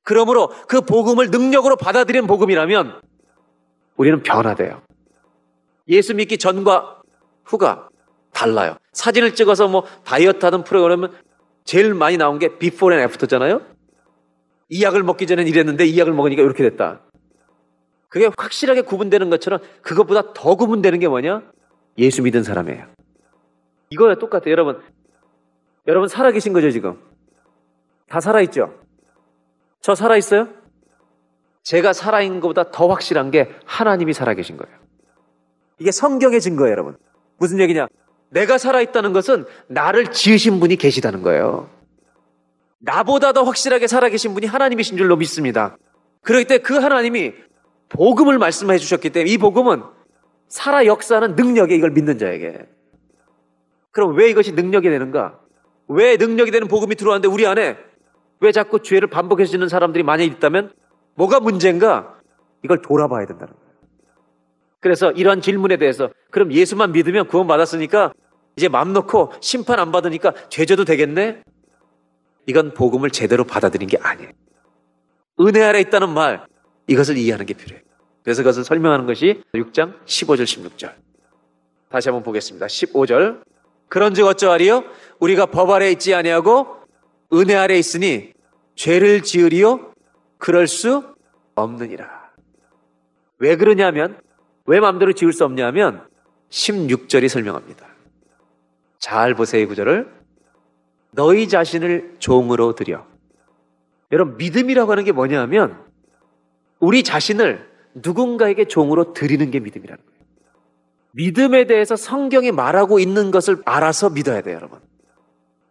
[0.03, 3.01] 그러므로 그 복음을 능력으로 받아들이는 복음이라면
[3.97, 4.83] 우리는 변화돼요.
[5.87, 7.01] 예수 믿기 전과
[7.43, 7.89] 후가
[8.33, 8.77] 달라요.
[8.91, 11.09] 사진을 찍어서 뭐 다이어트 하는 프로그램은
[11.63, 13.61] 제일 많이 나온 게 before and after잖아요.
[14.69, 17.01] 이 약을 먹기 전엔 이랬는데 이 약을 먹으니까 이렇게 됐다.
[18.13, 21.41] 그게 확실하게 구분되는 것처럼 그것보다 더 구분되는 게 뭐냐?
[21.97, 22.85] 예수 믿은 사람이에요.
[23.89, 24.51] 이거야 똑같아요.
[24.51, 24.79] 여러분,
[25.87, 26.99] 여러분 살아계신 거죠, 지금?
[28.07, 28.71] 다 살아있죠?
[29.81, 30.47] 저 살아있어요?
[31.63, 34.77] 제가 살아있는 것보다 더 확실한 게 하나님이 살아계신 거예요.
[35.79, 36.97] 이게 성경의 증거예요, 여러분.
[37.39, 37.87] 무슨 얘기냐?
[38.29, 41.67] 내가 살아있다는 것은 나를 지으신 분이 계시다는 거예요.
[42.77, 45.77] 나보다 더 확실하게 살아계신 분이 하나님이신 줄로 믿습니다.
[46.21, 47.33] 그렇기 때문에 그 하나님이
[47.93, 49.83] 복음을 말씀해 주셨기 때문에 이 복음은
[50.47, 52.67] 살아 역사하는 능력에 이걸 믿는 자에게.
[53.91, 55.39] 그럼 왜 이것이 능력이 되는가?
[55.87, 57.77] 왜 능력이 되는 복음이 들어왔는데 우리 안에
[58.39, 60.73] 왜 자꾸 죄를 반복해서 짓는 사람들이 많이 있다면
[61.15, 62.19] 뭐가 문제인가?
[62.63, 63.73] 이걸 돌아봐야 된다는 거예요.
[64.79, 68.13] 그래서 이러한 질문에 대해서 그럼 예수만 믿으면 구원 받았으니까
[68.57, 71.41] 이제 맘 놓고 심판 안 받으니까 죄져도 되겠네?
[72.47, 74.31] 이건 복음을 제대로 받아들인 게 아니에요.
[75.39, 76.45] 은혜 아래 있다는 말,
[76.87, 77.83] 이것을 이해하는 게 필요해요.
[78.23, 80.93] 그래서 그것을 설명하는 것이 6장 15절, 16절.
[81.89, 82.65] 다시 한번 보겠습니다.
[82.67, 83.43] 15절.
[83.89, 84.83] 그런즉 어쩌하리요?
[85.19, 86.77] 우리가 법 아래 있지 아니하고
[87.33, 88.33] 은혜 아래 있으니
[88.75, 89.93] 죄를 지으리요?
[90.37, 91.03] 그럴 수
[91.55, 92.31] 없느니라.
[93.39, 94.19] 왜 그러냐면
[94.65, 96.07] 왜 마음대로 지을 수 없냐면
[96.49, 97.87] 16절이 설명합니다.
[98.99, 100.09] 잘 보세요, 이 구절을.
[101.11, 103.05] 너희 자신을 종으로 들여.
[104.11, 105.82] 여러분, 믿음이라고 하는 게 뭐냐면
[106.83, 110.23] 우리 자신을 누군가에게 종으로 드리는 게 믿음이라는 거예요.
[111.11, 114.79] 믿음에 대해서 성경이 말하고 있는 것을 알아서 믿어야 돼요, 여러분.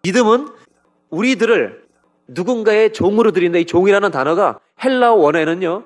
[0.04, 0.48] 믿음은
[1.10, 1.84] 우리들을
[2.28, 3.58] 누군가의 종으로 드린다.
[3.58, 5.84] 이 종이라는 단어가 헬라어 원어에는요,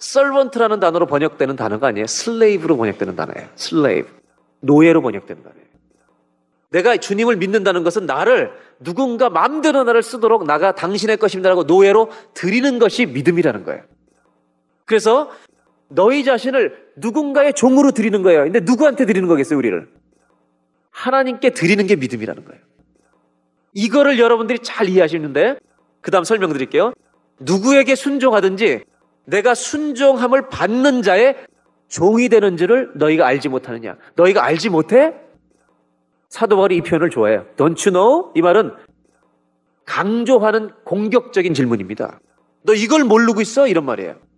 [0.00, 2.04] servant라는 단어로 번역되는 단어가 아니에요.
[2.04, 3.48] slave로 번역되는 단어예요.
[3.58, 4.12] slave.
[4.60, 5.66] 노예로 번역되는 단어예요.
[6.70, 13.06] 내가 주님을 믿는다는 것은 나를 누군가 마음대로 나를 쓰도록 나가 당신의 것입니다라고 노예로 드리는 것이
[13.06, 13.82] 믿음이라는 거예요.
[14.90, 15.30] 그래서
[15.86, 18.42] 너희 자신을 누군가의 종으로 드리는 거예요.
[18.42, 19.88] 근데 누구한테 드리는 거겠어요, 우리를?
[20.90, 22.60] 하나님께 드리는 게 믿음이라는 거예요.
[23.72, 25.60] 이거를 여러분들이 잘 이해하시는데,
[26.00, 26.92] 그 다음 설명드릴게요.
[27.38, 28.82] 누구에게 순종하든지
[29.26, 31.36] 내가 순종함을 받는 자의
[31.86, 33.96] 종이 되는 줄을 너희가 알지 못하느냐.
[34.16, 35.14] 너희가 알지 못해?
[36.28, 37.46] 사도 바울이 이 표현을 좋아해요.
[37.56, 38.32] Don't you know?
[38.34, 38.72] 이 말은
[39.84, 42.18] 강조하는 공격적인 질문입니다.
[42.64, 43.68] 너 이걸 모르고 있어?
[43.68, 44.29] 이런 말이에요.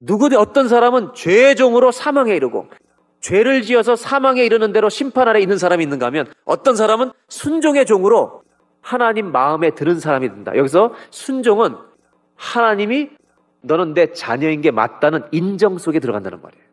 [0.00, 2.68] 누구든 어떤 사람은 죄의 종으로 사망에 이르고
[3.20, 8.42] 죄를 지어서 사망에 이르는 대로 심판 아래 있는 사람이 있는가 하면 어떤 사람은 순종의 종으로
[8.80, 10.56] 하나님 마음에 드는 사람이 된다.
[10.56, 11.76] 여기서 순종은
[12.34, 13.10] 하나님이
[13.60, 16.64] 너는 내 자녀인 게 맞다는 인정 속에 들어간다는 말이에요.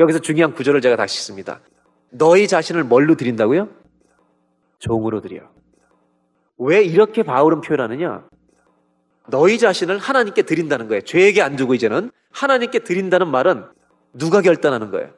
[0.00, 1.60] 여기서 중요한 구절을 제가 다시 씁니다.
[2.10, 3.68] 너희 자신을 뭘로 드린다고요?
[4.78, 5.42] 종으로 드려.
[6.56, 8.26] 왜 이렇게 바울은 표현하느냐?
[9.28, 11.02] 너희 자신을 하나님께 드린다는 거예요.
[11.02, 13.64] 죄에게 안 주고 이제는 하나님께 드린다는 말은
[14.12, 15.10] 누가 결단하는 거예요?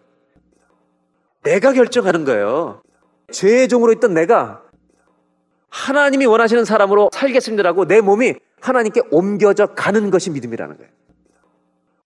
[1.43, 2.83] 내가 결정하는 거예요.
[3.33, 4.63] 죄의 종으로 있던 내가
[5.69, 10.91] 하나님이 원하시는 사람으로 살겠습니다라고 내 몸이 하나님께 옮겨져 가는 것이 믿음이라는 거예요.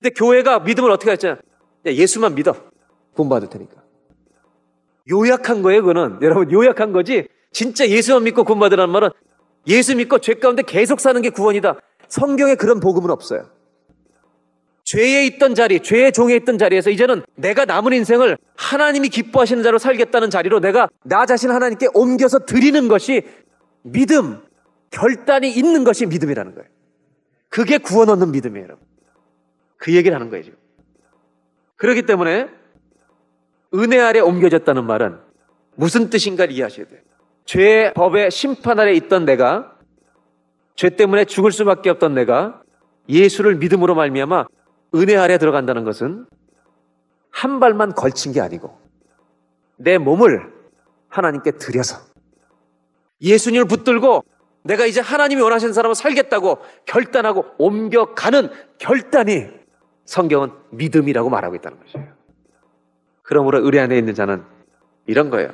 [0.01, 1.37] 근데 교회가 믿음을 어떻게 했잖아.
[1.87, 2.55] 예수만 믿어.
[3.15, 3.77] 구원받을 테니까.
[5.11, 6.19] 요약한 거예요, 그거는.
[6.23, 7.29] 여러분, 요약한 거지.
[7.53, 9.11] 진짜 예수만 믿고 구원받으라는 말은
[9.67, 11.77] 예수 믿고 죄 가운데 계속 사는 게 구원이다.
[12.11, 13.49] 성경에 그런 복음은 없어요.
[14.85, 20.31] 죄에 있던 자리, 죄의 종에 있던 자리에서 이제는 내가 남은 인생을 하나님이 기뻐하시는 자로 살겠다는
[20.31, 23.23] 자리로 내가 나 자신 하나님께 옮겨서 드리는 것이
[23.83, 24.41] 믿음,
[24.91, 26.69] 결단이 있는 것이 믿음이라는 거예요.
[27.49, 28.85] 그게 구원 얻는 믿음이에요, 여러분.
[29.77, 30.59] 그 얘기를 하는 거예요, 지금.
[31.77, 32.49] 그렇기 때문에
[33.75, 35.19] 은혜 아래 옮겨졌다는 말은
[35.77, 37.01] 무슨 뜻인가를 이해하셔야 돼요.
[37.45, 39.79] 죄의 법의 심판 아래 있던 내가
[40.75, 42.63] 죄 때문에 죽을 수밖에 없던 내가
[43.09, 44.47] 예수를 믿음으로 말미암아
[44.95, 46.27] 은혜 아래 들어간다는 것은
[47.31, 48.79] 한 발만 걸친 게 아니고
[49.77, 50.53] 내 몸을
[51.09, 51.99] 하나님께 드려서
[53.21, 54.25] 예수님을 붙들고
[54.63, 59.49] 내가 이제 하나님이 원하시는 사람을 살겠다고 결단하고 옮겨가는 결단이
[60.05, 62.13] 성경은 믿음이라고 말하고 있다는 것이에요.
[63.23, 64.43] 그러므로 의뢰 안에 있는 자는
[65.07, 65.51] 이런 거예요.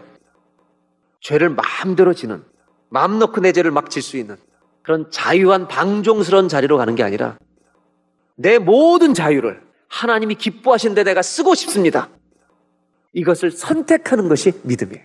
[1.21, 2.43] 죄를 마음대로 지는,
[2.89, 4.37] 마음 놓고 내 죄를 막 질 수 있는
[4.87, 7.37] 그런 자유한 방종스러운 자리로 가는 게 아니라
[8.37, 12.09] 내 모든 자유를 하나님이 기뻐하시는데 내가 쓰고 싶습니다.
[13.13, 15.05] 이것을 선택하는 것이 믿음이에요.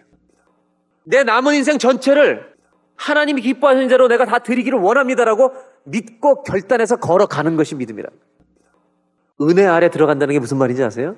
[1.06, 2.54] 내 남은 인생 전체를
[2.96, 5.52] 하나님이 기뻐하시는 대로 내가 다 드리기를 원합니다라고
[5.86, 8.08] 믿고 결단해서 걸어가는 것이 믿음이라.
[9.42, 11.16] 은혜 아래 들어간다는 게 무슨 말인지 아세요?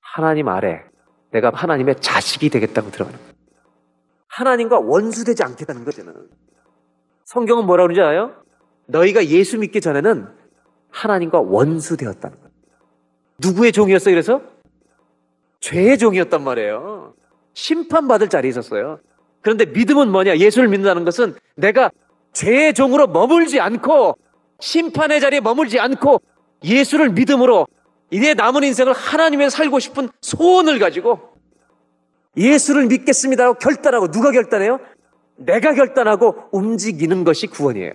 [0.00, 0.84] 하나님 아래
[1.32, 3.34] 내가 하나님의 자식이 되겠다고 들어가는 거예요.
[4.28, 6.14] 하나님과 원수되지 않겠다는 거잖아요.
[7.30, 8.34] 성경은 뭐라 그러는지 알아요?
[8.86, 10.26] 너희가 예수 믿기 전에는
[10.90, 12.50] 하나님과 원수되었다는 거예요.
[13.38, 14.42] 누구의 종이었어요, 그래서?
[15.60, 17.14] 죄의 종이었단 말이에요.
[17.54, 18.98] 심판받을 자리에 있었어요.
[19.42, 20.38] 그런데 믿음은 뭐냐?
[20.38, 21.92] 예수를 믿는다는 것은 내가
[22.32, 24.18] 죄의 종으로 머물지 않고
[24.58, 26.20] 심판의 자리에 머물지 않고
[26.64, 27.68] 예수를 믿음으로
[28.10, 31.20] 이내 남은 인생을 하나님의 살고 싶은 소원을 가지고
[32.36, 34.80] 예수를 믿겠습니다라고 결단하고 누가 결단해요?
[35.40, 37.92] 내가 결단하고 움직이는 것이 구원이에요.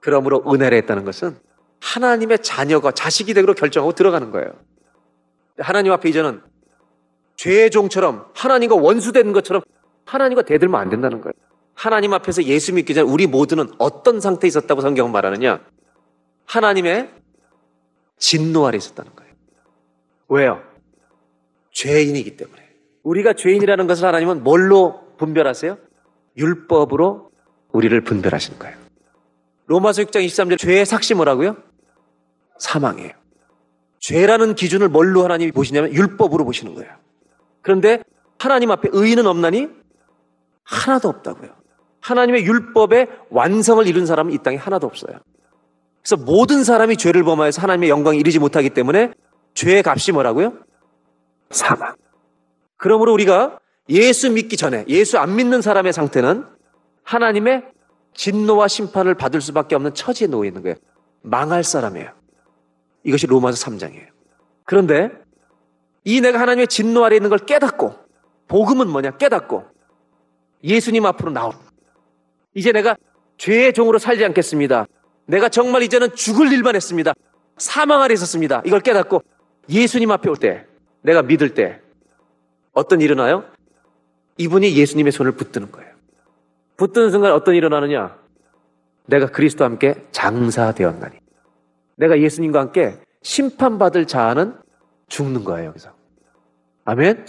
[0.00, 1.36] 그러므로 은혜를 했다는 것은
[1.80, 4.52] 하나님의 자녀가 자식이 되기로 결정하고 들어가는 거예요.
[5.58, 6.40] 하나님 앞에 이제는
[7.36, 9.62] 죄의 종처럼 하나님과 원수되는 것처럼
[10.04, 11.32] 하나님과 대들면 안 된다는 거예요.
[11.74, 15.60] 하나님 앞에서 예수 믿기 전에 우리 모두는 어떤 상태에 있었다고 성경은 말하느냐?
[16.46, 17.10] 하나님의
[18.18, 19.32] 진노 아래 있었다는 거예요.
[20.28, 20.62] 왜요?
[21.70, 22.68] 죄인이기 때문에.
[23.02, 25.78] 우리가 죄인이라는 것을 하나님은 뭘로 분별하세요?
[26.38, 27.30] 율법으로
[27.72, 28.76] 우리를 분별하시는 거예요.
[29.66, 31.56] 로마서 6장 23절 죄의 삭시 뭐라고요?
[32.58, 33.12] 사망이에요.
[34.00, 36.90] 죄라는 기준을 뭘로 하나님이 보시냐면 율법으로 보시는 거예요.
[37.60, 38.02] 그런데
[38.38, 39.68] 하나님 앞에 의인은 없나니
[40.64, 41.50] 하나도 없다고요.
[42.00, 45.18] 하나님의 율법의 완성을 이룬 사람은 이 땅에 하나도 없어요.
[46.02, 49.12] 그래서 모든 사람이 죄를 범하여서 하나님의 영광에 이르지 못하기 때문에
[49.54, 50.54] 죄의 값이 뭐라고요?
[51.50, 51.96] 사망.
[52.76, 53.58] 그러므로 우리가
[53.88, 56.44] 예수 믿기 전에 예수 안 믿는 사람의 상태는
[57.02, 57.64] 하나님의
[58.14, 60.76] 진노와 심판을 받을 수밖에 없는 처지에 놓여 있는 거예요.
[61.22, 62.10] 망할 사람이에요.
[63.04, 64.08] 이것이 로마서 3장이에요.
[64.64, 65.10] 그런데
[66.04, 67.94] 이 내가 하나님의 진노 아래 있는 걸 깨닫고
[68.48, 69.16] 복음은 뭐냐?
[69.16, 69.64] 깨닫고
[70.64, 71.52] 예수님 앞으로 나오.
[72.54, 72.96] 이제 내가
[73.36, 74.86] 죄의 종으로 살지 않겠습니다.
[75.26, 77.12] 내가 정말 이제는 죽을 일만 했습니다.
[77.56, 78.62] 사망 아래 있었습니다.
[78.64, 79.22] 이걸 깨닫고
[79.68, 80.66] 예수님 앞에 올 때,
[81.02, 81.80] 내가 믿을 때
[82.72, 83.44] 어떤 일어나요?
[84.38, 85.92] 이분이 예수님의 손을 붙드는 거예요.
[86.76, 88.16] 붙드는 순간 어떤 일이 일어나느냐?
[89.06, 91.18] 내가 그리스도와 함께 장사되었나니.
[91.96, 94.56] 내가 예수님과 함께 심판받을 자는
[95.08, 95.92] 죽는 거예요, 여기서.
[96.84, 97.26] 아멘?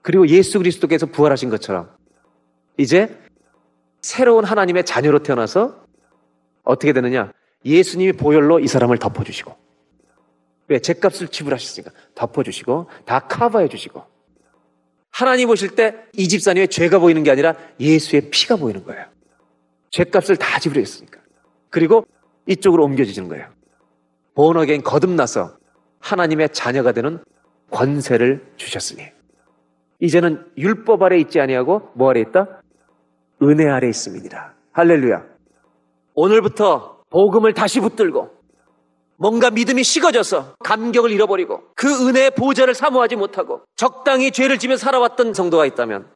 [0.00, 1.90] 그리고 예수 그리스도께서 부활하신 것처럼
[2.76, 3.16] 이제
[4.00, 5.84] 새로운 하나님의 자녀로 태어나서
[6.64, 7.32] 어떻게 되느냐?
[7.64, 9.56] 예수님이 보혈로 이 사람을 덮어주시고
[10.68, 10.78] 왜?
[10.80, 14.02] 죄값을 지불하셨으니까 덮어주시고 다 커버해 주시고
[15.12, 19.04] 하나님 보실 때 이 집사님의 죄가 보이는 게 아니라 예수의 피가 보이는 거예요.
[19.90, 21.20] 죄값을 다 지불했으니까.
[21.70, 22.06] 그리고
[22.46, 23.46] 이쪽으로 옮겨지는 거예요.
[24.34, 25.56] 본어게인 거듭나서
[26.00, 27.18] 하나님의 자녀가 되는
[27.70, 29.04] 권세를 주셨으니
[30.00, 32.62] 이제는 율법 아래 있지 아니하고 뭐 아래 있다?
[33.42, 34.54] 은혜 아래 있습니다.
[34.72, 35.24] 할렐루야.
[36.14, 38.30] 오늘부터 복음을 다시 붙들고
[39.22, 45.64] 뭔가 믿음이 식어져서 감격을 잃어버리고 그 은혜의 보좌를 사모하지 못하고 적당히 죄를 지며 살아왔던 성도가
[45.64, 46.10] 있다면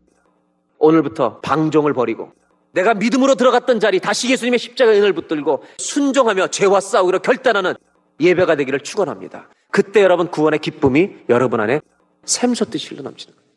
[0.80, 2.32] 오늘부터 방종을 버리고
[2.72, 7.74] 내가 믿음으로 들어갔던 자리 다시 예수님의 십자가의 은혜를 붙들고 순종하며 죄와 싸우기로 결단하는
[8.18, 9.50] 예배가 되기를 축원합니다.
[9.70, 11.80] 그때 여러분 구원의 기쁨이 여러분 안에
[12.24, 13.48] 샘솟듯이 흘러 넘치는 거예요.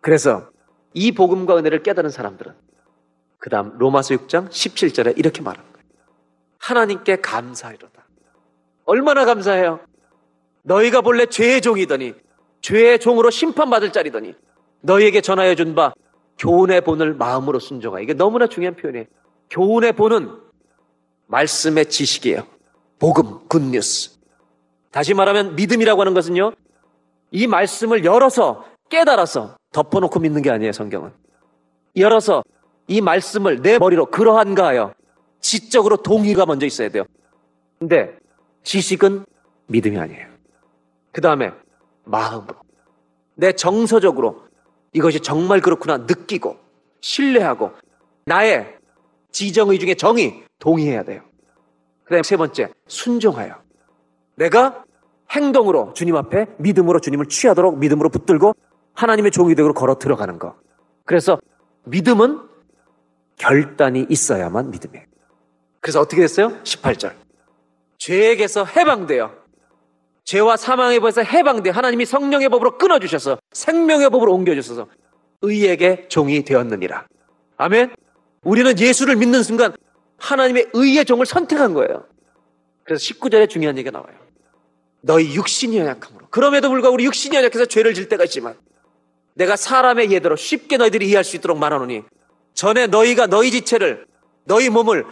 [0.00, 0.50] 그래서
[0.92, 2.52] 이 복음과 은혜를 깨달은 사람들은
[3.38, 5.86] 그 다음 로마서 6장 17절에 이렇게 말하는 거예요.
[6.58, 7.95] 하나님께 감사하리로다.
[8.86, 9.80] 얼마나 감사해요?
[10.62, 12.14] 너희가 본래 죄의 종이더니
[12.62, 14.34] 죄의 종으로 심판받을 자리더니
[14.80, 15.92] 너희에게 전하여 준 바
[16.38, 18.00] 교훈의 본을 마음으로 순종하.
[18.00, 19.06] 이게 너무나 중요한 표현이에요.
[19.50, 20.30] 교훈의 본은
[21.28, 22.46] 말씀의 지식이에요.
[22.98, 24.18] 복음, 굿뉴스.
[24.90, 26.52] 다시 말하면 믿음이라고 하는 것은요.
[27.30, 31.10] 이 말씀을 열어서 깨달아서 덮어놓고 믿는 게 아니에요, 성경은.
[31.96, 32.42] 열어서
[32.86, 34.92] 이 말씀을 내 머리로 그러한가 하여
[35.40, 37.04] 지적으로 동의가 먼저 있어야 돼요.
[37.78, 38.16] 근데
[38.66, 39.24] 지식은
[39.68, 40.26] 믿음이 아니에요.
[41.12, 41.52] 그 다음에
[42.04, 42.56] 마음으로.
[43.36, 44.42] 내 정서적으로
[44.92, 46.56] 이것이 정말 그렇구나 느끼고
[47.00, 47.70] 신뢰하고
[48.24, 48.76] 나의
[49.30, 51.22] 지정의 중에 정의 동의해야 돼요.
[52.04, 53.54] 그 다음에 세 번째 순종하여.
[54.34, 54.84] 내가
[55.30, 58.52] 행동으로 주님 앞에 믿음으로 주님을 취하도록 믿음으로 붙들고
[58.94, 60.56] 하나님의 종이 되도록 걸어 들어가는 거.
[61.04, 61.38] 그래서
[61.84, 62.40] 믿음은
[63.36, 65.06] 결단이 있어야만 믿음이에요.
[65.80, 66.48] 그래서 어떻게 됐어요?
[66.64, 67.25] 18절.
[67.98, 69.32] 죄에게서 해방되어
[70.24, 74.88] 죄와 사망의 법에서 해방되어 하나님이 성령의 법으로 끊어주셔서 생명의 법으로 옮겨주셔서
[75.42, 77.06] 의에게 종이 되었느니라.
[77.56, 77.94] 아멘.
[78.42, 79.74] 우리는 예수를 믿는 순간
[80.18, 82.06] 하나님의 의의 종을 선택한 거예요.
[82.84, 84.14] 그래서 19절에 중요한 얘기가 나와요.
[85.00, 86.28] 너희 육신이 연약함으로.
[86.30, 88.56] 그럼에도 불구하고 우리 육신이 연약해서 죄를 질 때가 있지만
[89.34, 92.02] 내가 사람의 예대로 쉽게 너희들이 이해할 수 있도록 말하노니
[92.54, 94.06] 전에 너희가 너희 지체를
[94.44, 95.04] 너희 몸을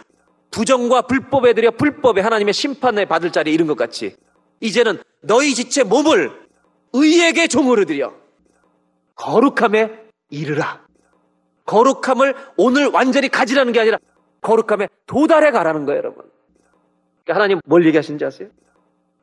[0.55, 4.15] 부정과 불법에 들여 불법에 하나님의 심판을 받을 자리에 이른 것 같이
[4.61, 6.31] 이제는 너희 지체 몸을
[6.93, 8.13] 의에게 종으로 드려
[9.15, 9.91] 거룩함에
[10.29, 10.85] 이르라.
[11.65, 13.97] 거룩함을 오늘 완전히 가지라는 게 아니라
[14.39, 16.23] 거룩함에 도달해 가라는 거예요, 여러분.
[17.25, 18.47] 그러니까 하나님 뭘 얘기하시는지 아세요?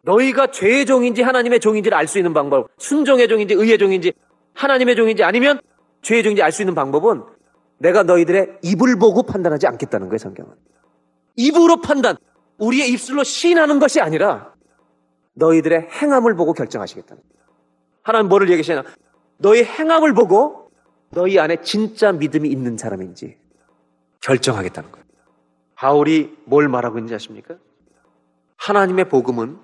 [0.02, 4.12] 너희가 죄의 종인지 하나님의 종인지를 알 수 있는 방법, 순종의 종인지 의의 종인지
[4.52, 5.60] 하나님의 종인지 아니면
[6.02, 7.22] 죄의 종인지 알 수 있는 방법은
[7.78, 10.52] 내가 너희들의 입을 보고 판단하지 않겠다는 거예요, 성경은.
[11.36, 12.16] 입으로 판단,
[12.58, 14.52] 우리의 입술로 시인하는 것이 아니라
[15.34, 17.46] 너희들의 행함을 보고 결정하시겠다는 거예요.
[18.02, 18.84] 하나님 뭐를 얘기하시냐?
[19.38, 20.70] 너희 행함을 보고
[21.10, 23.36] 너희 안에 진짜 믿음이 있는 사람인지
[24.22, 25.04] 결정하겠다는 거예요.
[25.74, 27.56] 바울이 뭘 말하고 있는지 아십니까?
[28.56, 29.58] 하나님의 복음은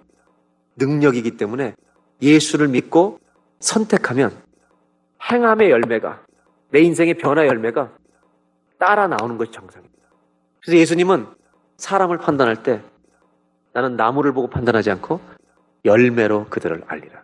[0.77, 1.75] 능력이기 때문에
[2.21, 3.21] 예수를 믿고
[3.61, 4.37] 선택하면
[5.31, 6.25] 행함의 열매가
[6.71, 7.97] 내 인생의 변화 열매가
[8.79, 9.97] 따라 나오는 것이 정상입니다.
[10.61, 11.27] 그래서 예수님은
[11.79, 12.83] 사람을 판단할 때
[13.73, 15.21] 나는 나무를 보고 판단하지 않고
[15.85, 17.23] 열매로 그들을 알리라.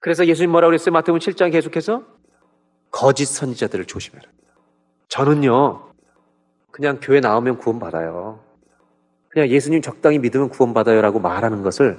[0.00, 0.92] 그래서 예수님 뭐라고 그랬어요?
[0.92, 2.04] 마태복음 7장 계속해서
[2.90, 4.28] 거짓 선지자들을 조심해라.
[5.08, 5.90] 저는요,
[6.70, 8.40] 그냥 교회 나오면 구원받아요.
[9.28, 11.98] 그냥 예수님 적당히 믿으면 구원받아요라고 말하는 것을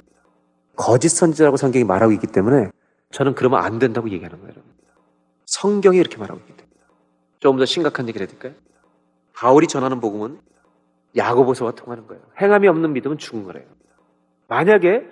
[0.76, 2.70] 거짓 선지자라고 성경이 말하고 있기 때문에
[3.10, 4.54] 저는 그러면 안 된다고 얘기하는 거예요.
[5.46, 6.76] 성경이 이렇게 말하고 있기 때문에.
[7.40, 8.54] 조금 더 심각한 얘기를 해드릴까요?
[9.34, 10.40] 바울이 전하는 복음은
[11.18, 12.22] 야고보서와 통하는 거예요.
[12.40, 13.66] 행함이 없는 믿음은 죽은 거래요.
[14.46, 15.04] 만약에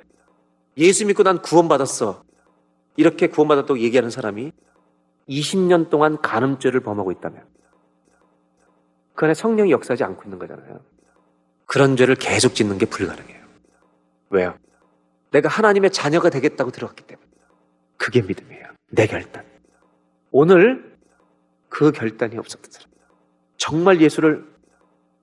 [0.78, 2.22] 예수 믿고 난 구원받았어.
[2.96, 4.52] 이렇게 구원받았다고 얘기하는 사람이
[5.28, 7.44] 20년 동안 간음죄를 범하고 있다면
[9.14, 10.80] 그 안에 성령이 역사하지 않고 있는 거잖아요.
[11.66, 13.44] 그런 죄를 계속 짓는 게 불가능해요.
[14.30, 14.56] 왜요?
[15.32, 17.26] 내가 하나님의 자녀가 되겠다고 들어갔기 때문에.
[17.96, 18.64] 그게 믿음이에요.
[18.90, 19.44] 내 결단.
[20.30, 20.96] 오늘
[21.68, 22.90] 그 결단이 없었던 사람.
[23.56, 24.46] 정말 예수를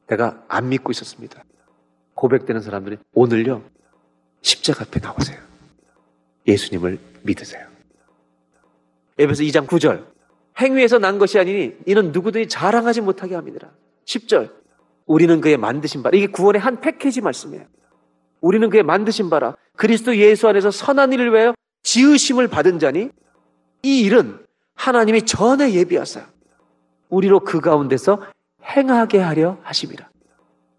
[0.07, 1.43] 내가 안 믿고 있었습니다.
[2.15, 3.63] 고백되는 사람들이 오늘요,
[4.41, 5.39] 십자가 앞에 나오세요.
[6.47, 7.67] 예수님을 믿으세요.
[9.17, 10.05] 에베소 2장 9절.
[10.59, 13.71] 행위에서 난 것이 아니니 이는 누구든지 자랑하지 못하게 합니다.
[14.05, 14.51] 10절.
[15.05, 16.17] 우리는 그의 만드신 바라.
[16.17, 17.65] 이게 구원의 한 패키지 말씀이에요.
[18.41, 19.55] 우리는 그의 만드신 바라.
[19.75, 23.09] 그리스도 예수 안에서 선한 일을 위하여 지으심을 받은 자니
[23.83, 24.45] 이 일은
[24.75, 26.27] 하나님이 전에 예비하사
[27.09, 28.21] 우리로 그 가운데서
[28.65, 30.09] 행하게 하려 하심이라.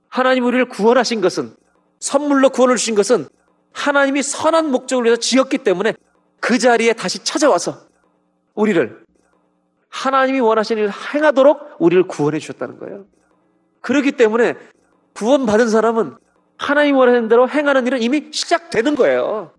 [0.09, 1.55] 하나님 우리를 구원하신 것은
[2.01, 3.28] 선물로 구원을 주신 것은
[3.72, 5.95] 하나님이 선한 목적을 위해서 지었기 때문에
[6.41, 7.87] 그 자리에 다시 찾아와서
[8.55, 9.05] 우리를
[9.89, 13.07] 하나님이 원하시는 일을 행하도록 우리를 구원해 주셨다는 거예요.
[13.80, 14.55] 그렇기 때문에
[15.14, 16.16] 구원받은 사람은
[16.57, 19.53] 하나님 원하는 대로 행하는 일은 이미 시작되는 거예요.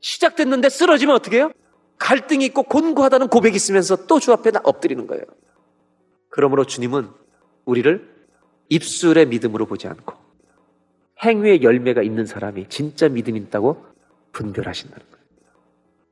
[0.00, 1.50] 시작됐는데 쓰러지면 어떻게 해요?
[1.98, 5.24] 갈등이 있고 곤고하다는 고백이 있으면서 또 주 앞에 엎드리는 거예요.
[6.30, 7.10] 그러므로 주님은
[7.64, 8.14] 우리를
[8.68, 10.14] 입술의 믿음으로 보지 않고
[11.24, 13.84] 행위의 열매가 있는 사람이 진짜 믿음이 있다고
[14.32, 15.24] 분별하신다는 거예요.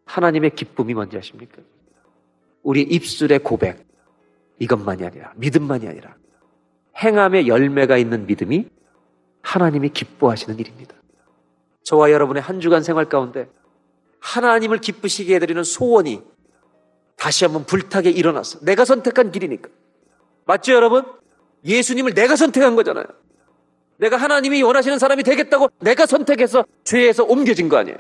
[0.04, 1.62] 하나님의 기쁨이 뭔지 아십니까?
[2.62, 3.84] 우리 입술의 고백,
[4.58, 6.16] 이것만이 아니라, 믿음만이 아니라,
[6.96, 8.68] 행함의 열매가 있는 믿음이
[9.42, 10.94] 하나님이 기뻐하시는 일입니다.
[11.82, 13.48] 저와 여러분의 한 주간 생활 가운데
[14.20, 16.22] 하나님을 기쁘시게 해드리는 소원이
[17.16, 18.60] 다시 한번 불타게 일어났어.
[18.60, 19.68] 내가 선택한 길이니까.
[20.44, 21.04] 맞죠, 여러분?
[21.64, 23.04] 예수님을 내가 선택한 거잖아요.
[23.98, 27.98] 내가 하나님이 원하시는 사람이 되겠다고 내가 선택해서 죄에서 옮겨진 거 아니에요.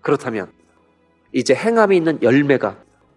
[0.00, 0.50] 그렇다면
[1.32, 2.76] 이제 행함이 있는 열매가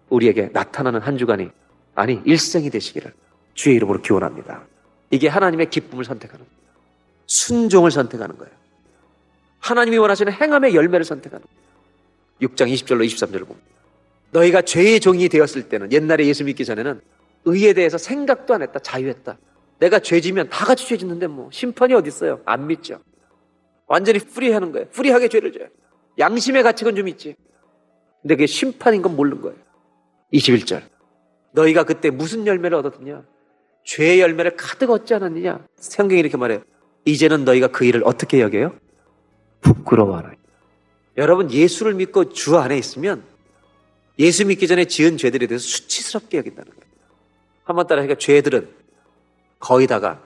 [0.09, 1.49] 우리에게 나타나는 한 주간이
[1.95, 3.13] 아니 일생이 되시기를
[3.55, 4.63] 주의 이름으로 기원합니다.
[5.09, 6.57] 이게 하나님의 기쁨을 선택하는 거예요.
[7.25, 8.53] 순종을 선택하는 거예요.
[9.59, 12.49] 하나님이 원하시는 행함의 열매를 선택하는 거예요.
[12.49, 13.67] 6장 20절로 23절을 봅니다.
[14.31, 17.01] 너희가 죄의 종이 되었을 때는 옛날에 예수 믿기 전에는
[17.45, 18.79] 의에 대해서 생각도 안 했다.
[18.79, 19.37] 자유했다.
[19.79, 22.41] 내가 죄지면 다 같이 죄 짓는데 뭐 심판이 어디 있어요?
[22.45, 22.99] 안 믿죠.
[23.87, 24.87] 완전히 free하는 거예요.
[24.89, 25.67] free하게 죄를 져요.
[26.19, 27.35] 양심의 가책은 좀 있지.
[28.21, 29.57] 근데 그게 심판인 건 모르는 거예요.
[30.33, 30.81] 21절.
[31.51, 33.23] 너희가 그때 무슨 열매를 얻었느냐?
[33.85, 35.65] 죄의 열매를 가득 얻지 않았느냐?
[35.77, 36.61] 성경이 이렇게 말해요.
[37.05, 38.75] 이제는 너희가 그 일을 어떻게 여겨요?
[39.61, 40.33] 부끄러워하라.
[41.17, 43.23] 여러분 예수를 믿고 주 안에 있으면
[44.19, 46.93] 예수 믿기 전에 지은 죄들에 대해서 수치스럽게 여긴다는 거예요.
[47.63, 48.69] 한번 따라 하니까 죄들은
[49.59, 50.25] 거의 다가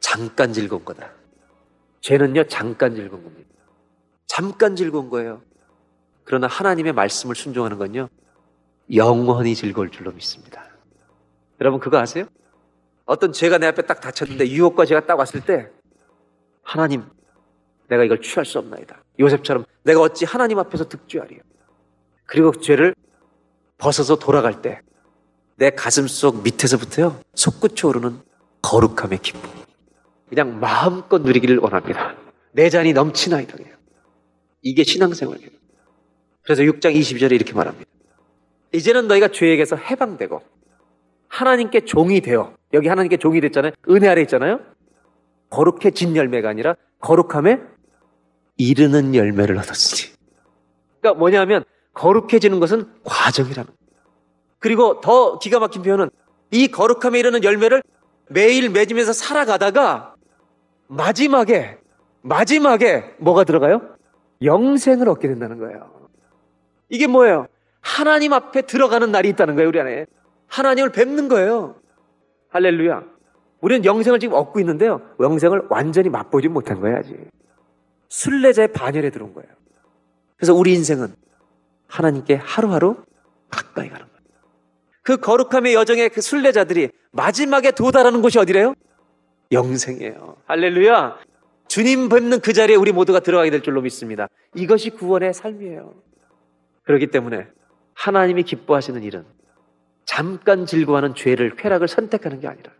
[0.00, 1.10] 잠깐 즐거운 거다.
[2.00, 3.48] 죄는요 잠깐 즐거운 겁니다.
[4.26, 5.42] 잠깐 즐거운 거예요.
[6.24, 8.08] 그러나 하나님의 말씀을 순종하는 건요
[8.94, 10.64] 영원히 즐거울 줄로 믿습니다.
[11.60, 12.26] 여러분 그거 아세요?
[13.04, 15.70] 어떤 죄가 내 앞에 딱 닥쳤는데 유혹과 죄가 딱 왔을 때
[16.62, 17.04] 하나님
[17.88, 19.02] 내가 이걸 취할 수 없나이다.
[19.18, 21.40] 요셉처럼 내가 어찌 하나님 앞에서 득죄하리요.
[22.26, 22.94] 그리고 죄를
[23.78, 24.80] 벗어서 돌아갈 때
[25.58, 28.20] 내 가슴 속 밑에서부터요 솟구쳐 오르는
[28.62, 29.50] 거룩함의 기쁨.
[30.28, 32.14] 그냥 마음껏 누리기를 원합니다.
[32.52, 33.56] 내 잔이 넘치나이다.
[34.62, 35.50] 이게 신앙생활이에요.
[36.42, 37.88] 그래서 6장 22절에 이렇게 말합니다.
[38.72, 40.42] 이제는 너희가 죄에게서 해방되고
[41.28, 43.72] 하나님께 종이 되어 여기 하나님께 종이 됐잖아요.
[43.88, 44.60] 은혜 아래 있잖아요.
[45.50, 47.60] 거룩해진 열매가 아니라 거룩함에
[48.56, 50.12] 이르는 열매를 얻었으니.
[51.00, 53.78] 그러니까 뭐냐면 거룩해지는 것은 과정이라는 거예요.
[54.58, 56.10] 그리고 더 기가 막힌 표현은
[56.50, 57.82] 이 거룩함에 이르는 열매를
[58.28, 60.14] 매일 맺으면서 살아가다가
[60.86, 61.78] 마지막에
[62.22, 63.96] 마지막에 뭐가 들어가요?
[64.42, 65.90] 영생을 얻게 된다는 거예요.
[66.88, 67.46] 이게 뭐예요?
[67.80, 70.06] 하나님 앞에 들어가는 날이 있다는 거예요, 우리 안에.
[70.46, 71.76] 하나님을 뵙는 거예요.
[72.50, 73.02] 할렐루야.
[73.60, 75.00] 우리는 영생을 지금 얻고 있는데요.
[75.20, 77.16] 영생을 완전히 맛보지 못한 거예요, 아직.
[78.08, 79.48] 순례자의 반열에 들어온 거예요.
[80.36, 81.14] 그래서 우리 인생은
[81.88, 82.96] 하나님께 하루하루
[83.50, 84.07] 가까이 가는 거예요.
[85.08, 88.74] 그 거룩함의 여정의 그 순례자들이 마지막에 도달하는 곳이 어디래요?
[89.50, 90.36] 영생이에요.
[90.44, 91.16] 할렐루야.
[91.66, 94.28] 주님 뵙는 그 자리에 우리 모두가 들어가게 될 줄로 믿습니다.
[94.54, 95.94] 이것이 구원의 삶이에요.
[96.82, 97.46] 그렇기 때문에
[97.94, 99.24] 하나님이 기뻐하시는 일은
[100.04, 102.70] 잠깐 즐거워하는 죄를 쾌락을 선택하는 게 아니라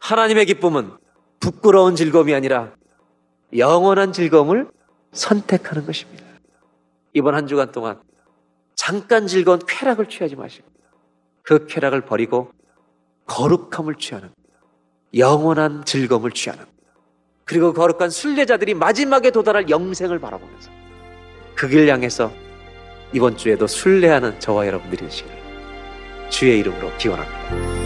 [0.00, 0.90] 하나님의 기쁨은
[1.38, 2.74] 부끄러운 즐거움이 아니라
[3.56, 4.68] 영원한 즐거움을
[5.12, 6.24] 선택하는 것입니다.
[7.12, 8.00] 이번 한 주간 동안
[8.74, 10.75] 잠깐 즐거운 쾌락을 취하지 마시고
[11.46, 12.50] 그 쾌락을 버리고
[13.26, 14.30] 거룩함을 취하는
[15.16, 16.64] 영원한 즐거움을 취하는
[17.44, 20.70] 그리고 거룩한 순례자들이 마지막에 도달할 영생을 바라보면서
[21.54, 22.30] 그 길 향해서
[23.12, 25.36] 이번 주에도 순례하는 저와 여러분들이 되시기를
[26.28, 27.85] 주의 이름으로 기원합니다.